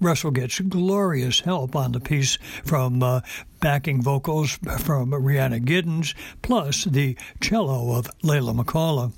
[0.00, 3.20] Russell gets glorious help on the piece from uh,
[3.60, 9.12] backing vocals from Rhiannon Giddens, plus the cello of Leyla McCalla.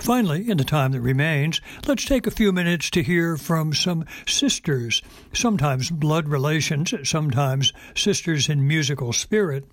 [0.00, 4.04] Finally, in the time that remains, let's take a few minutes to hear from some
[4.26, 5.02] sisters,
[5.34, 9.70] sometimes blood relations, sometimes sisters in musical spirit.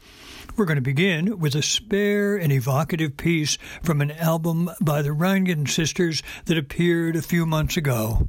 [0.57, 5.13] We're going to begin with a spare and evocative piece from an album by the
[5.13, 8.27] Rheingans sisters that appeared a few months ago.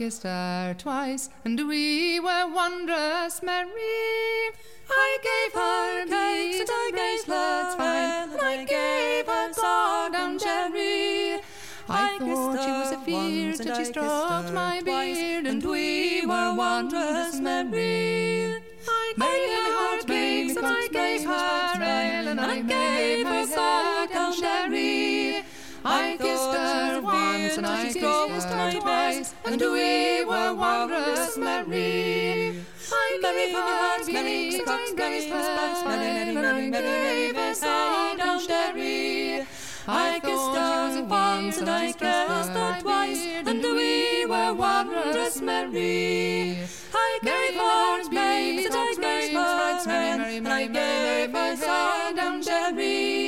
[0.00, 4.48] Kissed her twice, and we were wondrous merry.
[4.88, 10.40] I gave her cakes and I gave bracelets fine, and I gave her sword and
[10.40, 11.42] cherry.
[11.86, 17.38] I thought she was a afeard, and she stroked my beard, and we were wondrous
[17.38, 18.54] merry.
[18.88, 24.14] I gave her heart cakes, and I gave her ale, and I gave her sack
[24.14, 25.44] and sherry.
[25.84, 27.02] I kissed her
[28.02, 32.64] once, and I kissed her twice, and we were wondrous merry.
[32.92, 35.44] I gave her cakes, and I gave her
[36.00, 39.46] ale, and I gave her sack and sherry.
[39.86, 46.58] I kissed her once and I kissed her twice, and we were wondrous merry.
[46.94, 52.44] I gave her babes and I gave her friend, and I gave her sand and
[52.44, 53.19] cherry.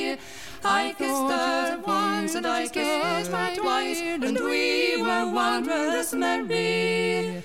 [0.83, 7.41] I kissed her once and I kissed her twice, and we were wondrous merry.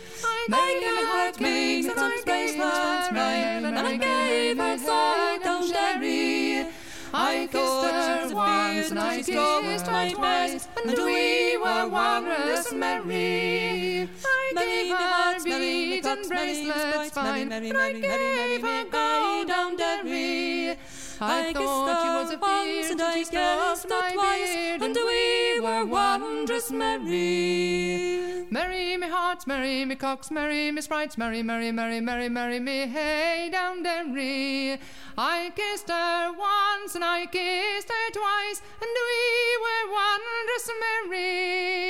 [0.53, 5.73] I gave her babes and I gave her friend, and I gave her sand and
[5.73, 6.67] cherry.
[7.15, 14.09] I kissed her once and I kissed her twice, and we were wondrous merry.
[14.27, 20.77] I gave her beads and bracelets fine, and I gave her gold and dairy.
[21.21, 26.71] I thought she was a fierce and I kissed her twice, and we were wondrous
[26.71, 28.47] merry.
[28.51, 32.87] Merry me hearts, merry me cocks, merry me sprites, merry, merry, merry, merry, merry me
[32.87, 34.79] hey down derry.
[35.17, 41.88] I kissed her once and I kissed her twice, and we were wondrous merry.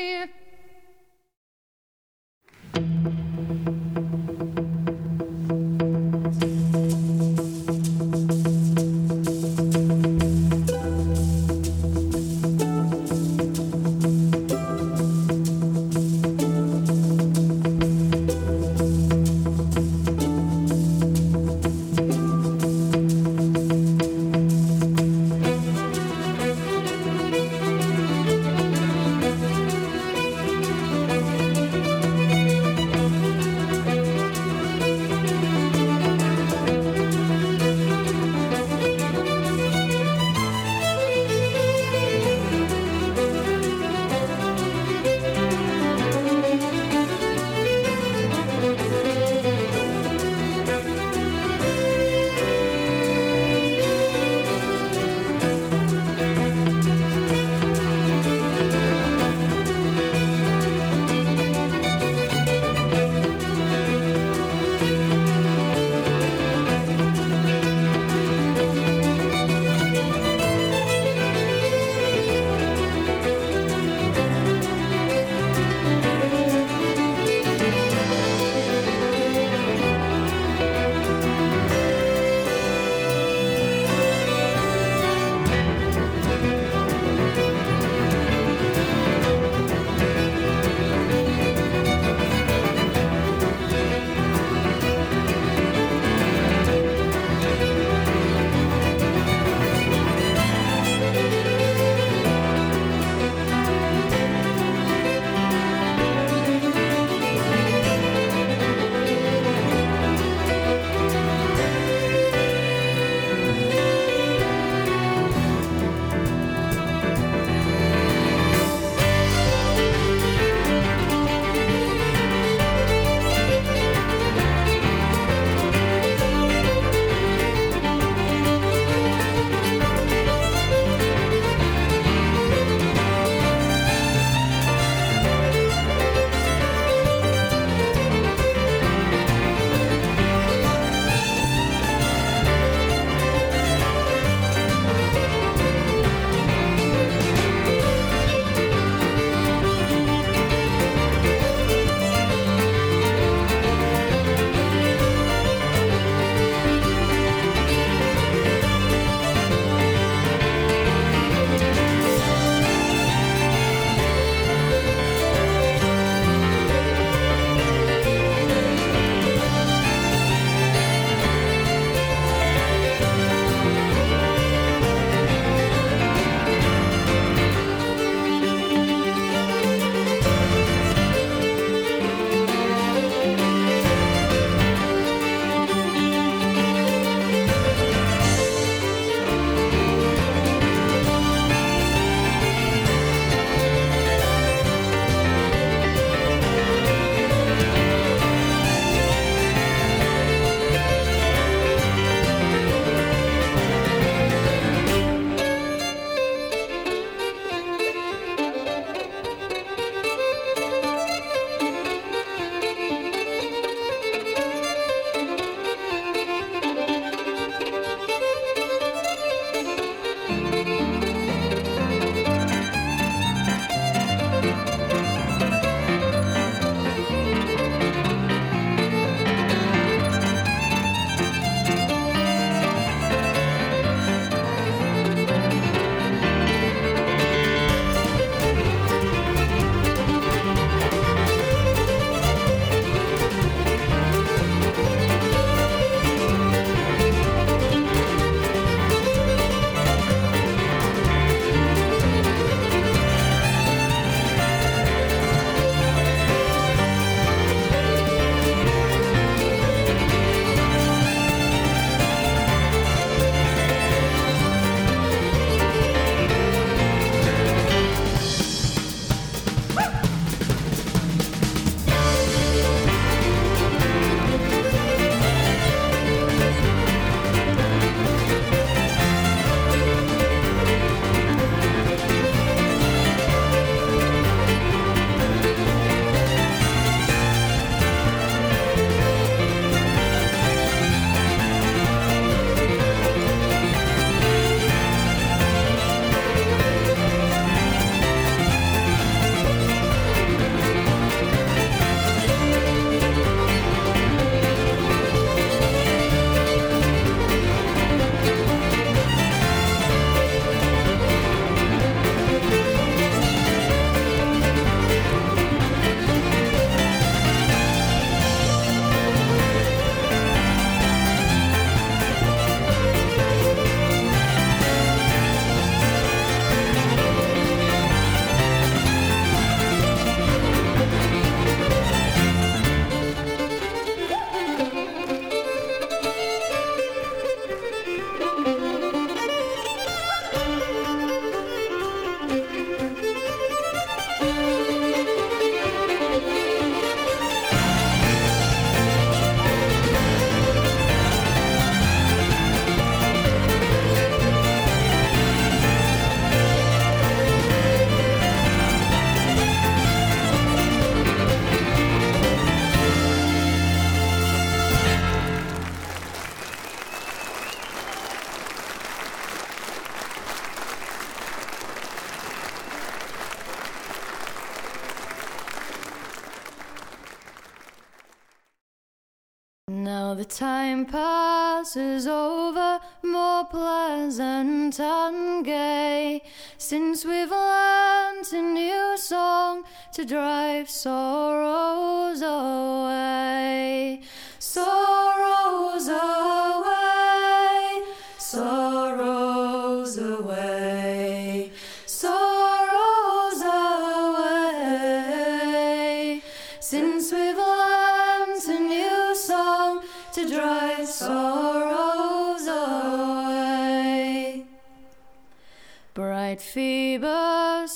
[380.78, 386.22] Time passes over more pleasant and gay
[386.56, 394.02] since we've learnt a new song to drive sorrows away.
[394.38, 394.87] Sorrows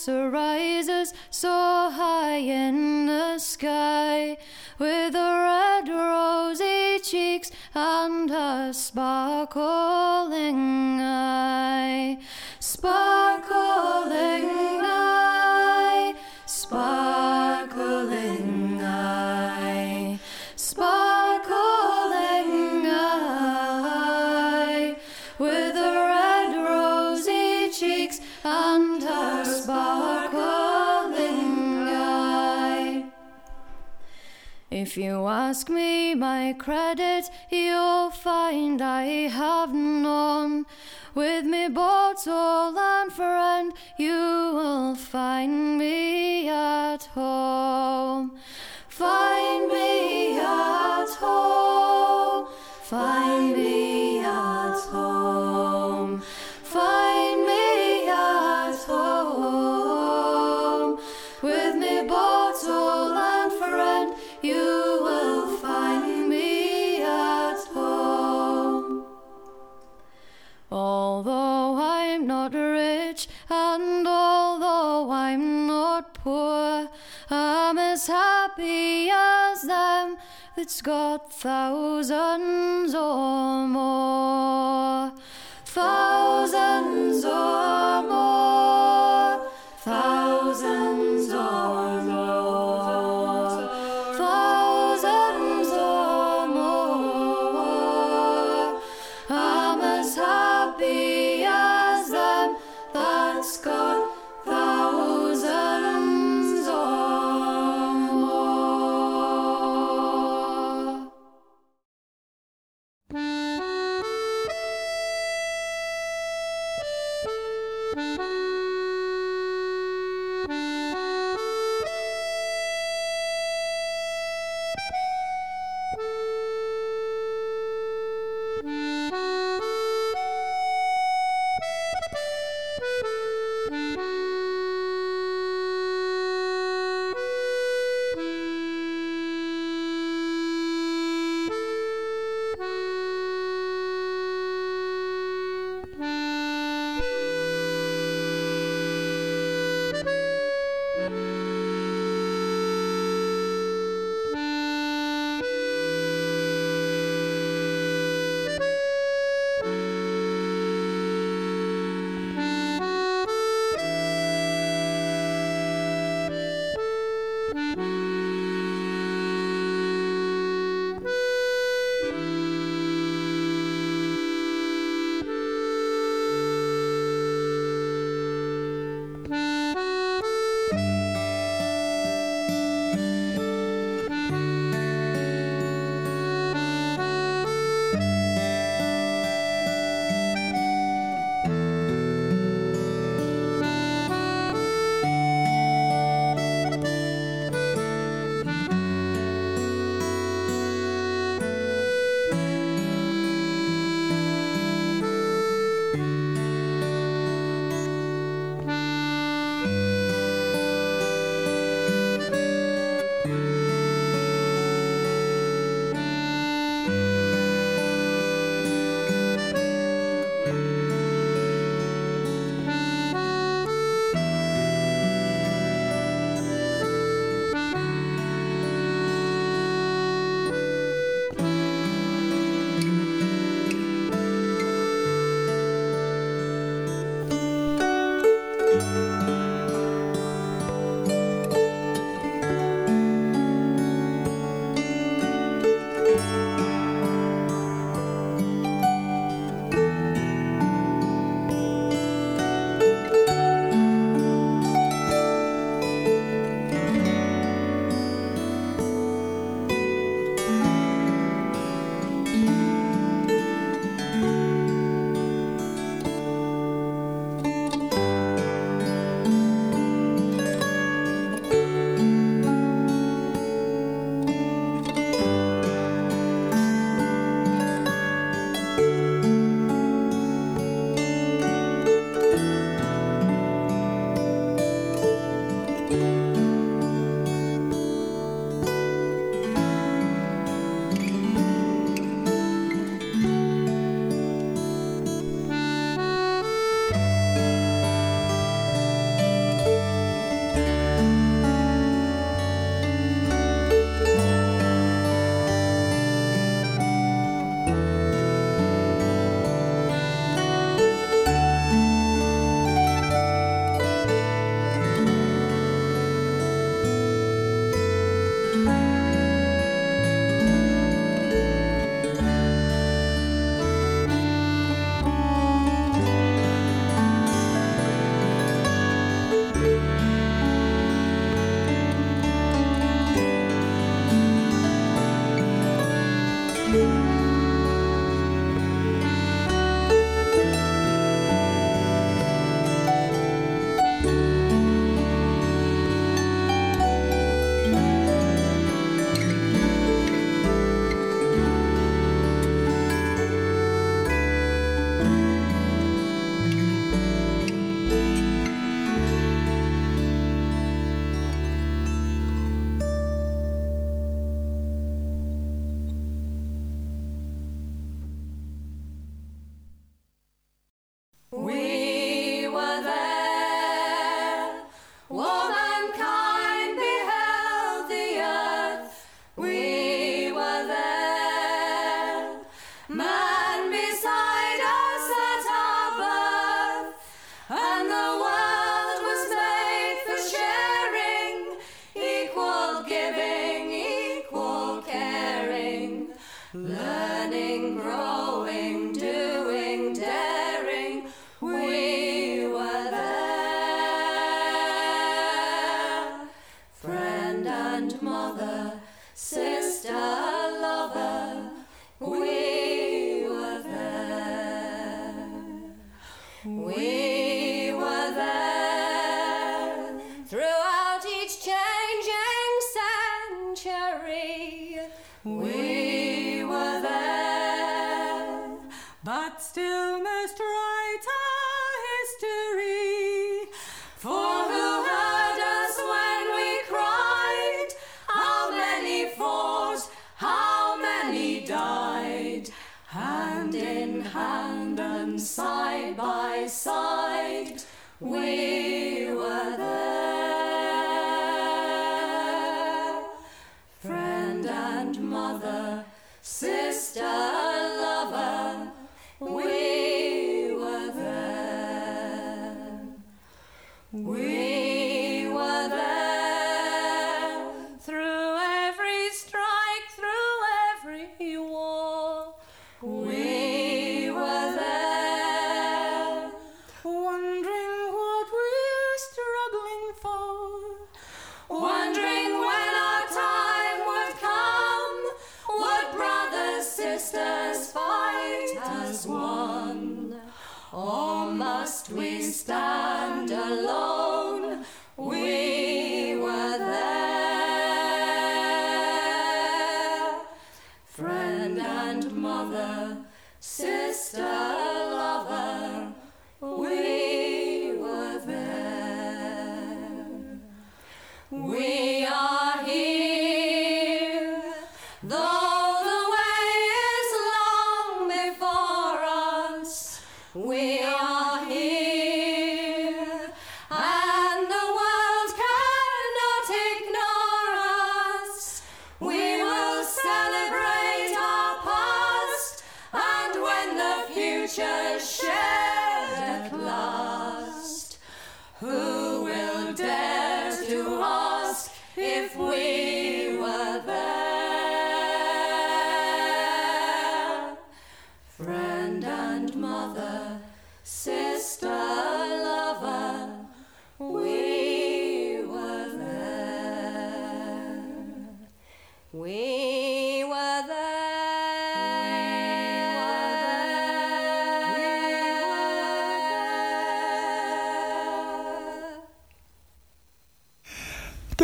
[0.02, 4.36] Phoebus arises so high in the sky
[4.78, 9.40] with her red rosy cheeks and her sparkling
[11.00, 12.18] eye.
[12.58, 13.52] Sparkling
[34.82, 40.66] If you ask me my credit, you'll find I have none.
[41.14, 48.31] With me bottle and friend, you will find me at home.
[76.22, 76.88] Poor,
[77.30, 80.16] I'm as happy as them
[80.56, 85.12] that's got thousands or more.
[85.64, 87.91] Thousands or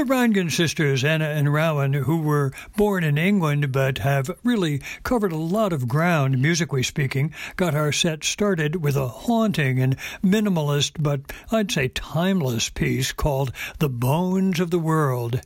[0.08, 5.36] Rheingans sisters, Anna and Rowan, who were born in England but have really covered a
[5.36, 11.20] lot of ground, musically speaking, got our set started with a haunting and minimalist, but
[11.52, 15.42] I'd say timeless piece called The Bones of the World.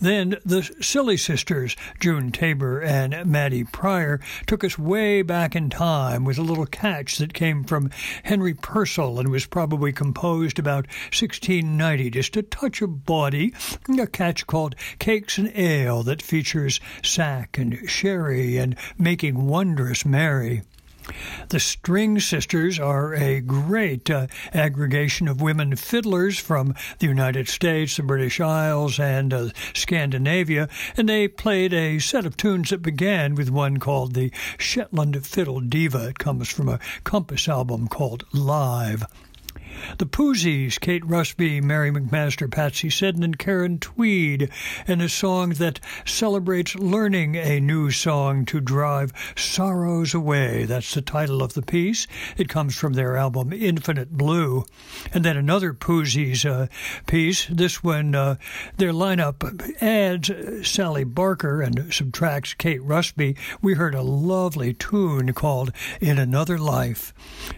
[0.00, 6.24] Then the Silly Sisters, June Tabor and Maddy Prior, took us way back in time
[6.24, 7.90] with a little catch that came from
[8.22, 12.10] Henry Purcell and was probably composed about 1690.
[12.10, 13.54] Just a touch of body,
[13.98, 20.62] a catch called Cakes and Ale that features sack and sherry and making wondrous merry.
[21.48, 27.96] The String Sisters are a great uh, aggregation of women fiddlers from the United States,
[27.96, 33.34] the British Isles, and uh, Scandinavia, and they played a set of tunes that began
[33.34, 36.08] with one called the Shetland Fiddle Diva.
[36.08, 39.04] It comes from a Compass album called Live.
[39.98, 44.50] The Poozies, Kate Rusby, Mary Macmaster, Patsy Seddon, and Karen Tweed,
[44.86, 50.64] in a song that celebrates learning a new song to drive sorrows away.
[50.64, 52.06] That's the title of the piece.
[52.36, 54.64] It comes from their album Infinite Blue.
[55.12, 56.66] And then another Poozies uh,
[57.06, 57.46] piece.
[57.46, 58.36] This one, uh,
[58.76, 59.42] their lineup
[59.82, 60.30] adds
[60.68, 63.36] Sally Barker and subtracts Kate Rusby.
[63.60, 67.12] We heard a lovely tune called In Another Life.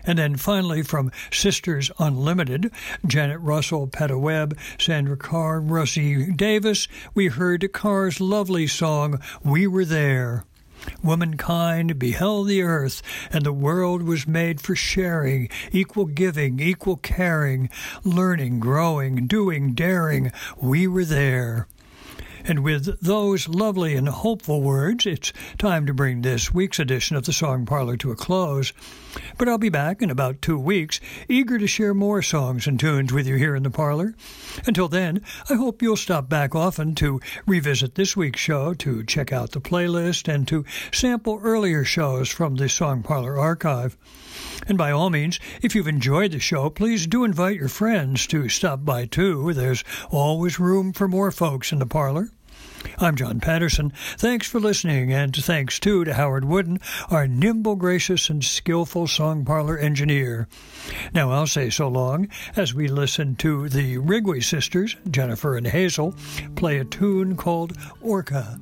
[0.05, 2.70] And then finally from Sisters Unlimited,
[3.06, 9.86] Janet Russell, Peta Webb, Sandra Kerr, Rosie Davis, we heard Kerr's lovely song, We Were
[9.86, 10.44] There.
[11.02, 13.01] Womankind beheld the earth,
[13.32, 17.70] and the world was made for sharing, equal giving, equal caring,
[18.05, 20.31] learning, growing, doing, daring.
[20.60, 21.68] We were there.
[22.44, 27.24] And with those lovely and hopeful words, it's time to bring this week's edition of
[27.24, 28.74] the Song Parlor to a close.
[29.39, 33.12] But I'll be back in about two weeks, eager to share more songs and tunes
[33.12, 34.15] with you here in the parlor.
[34.66, 39.32] Until then, I hope you'll stop back often to revisit this week's show, to check
[39.32, 43.97] out the playlist, and to sample earlier shows from the Song Parlor archive.
[44.66, 48.49] And by all means, if you've enjoyed the show, please do invite your friends to
[48.49, 49.53] stop by too.
[49.53, 52.31] There's always room for more folks in the parlor.
[52.98, 53.93] I'm John Patterson.
[54.16, 56.81] Thanks for listening, and thanks too to Howard Wooden,
[57.11, 60.48] our nimble, gracious, and skillful song parlor engineer.
[61.12, 66.15] Now I'll say so long as we listen to the Wrigley sisters, Jennifer and Hazel,
[66.56, 68.59] play a tune called Orca.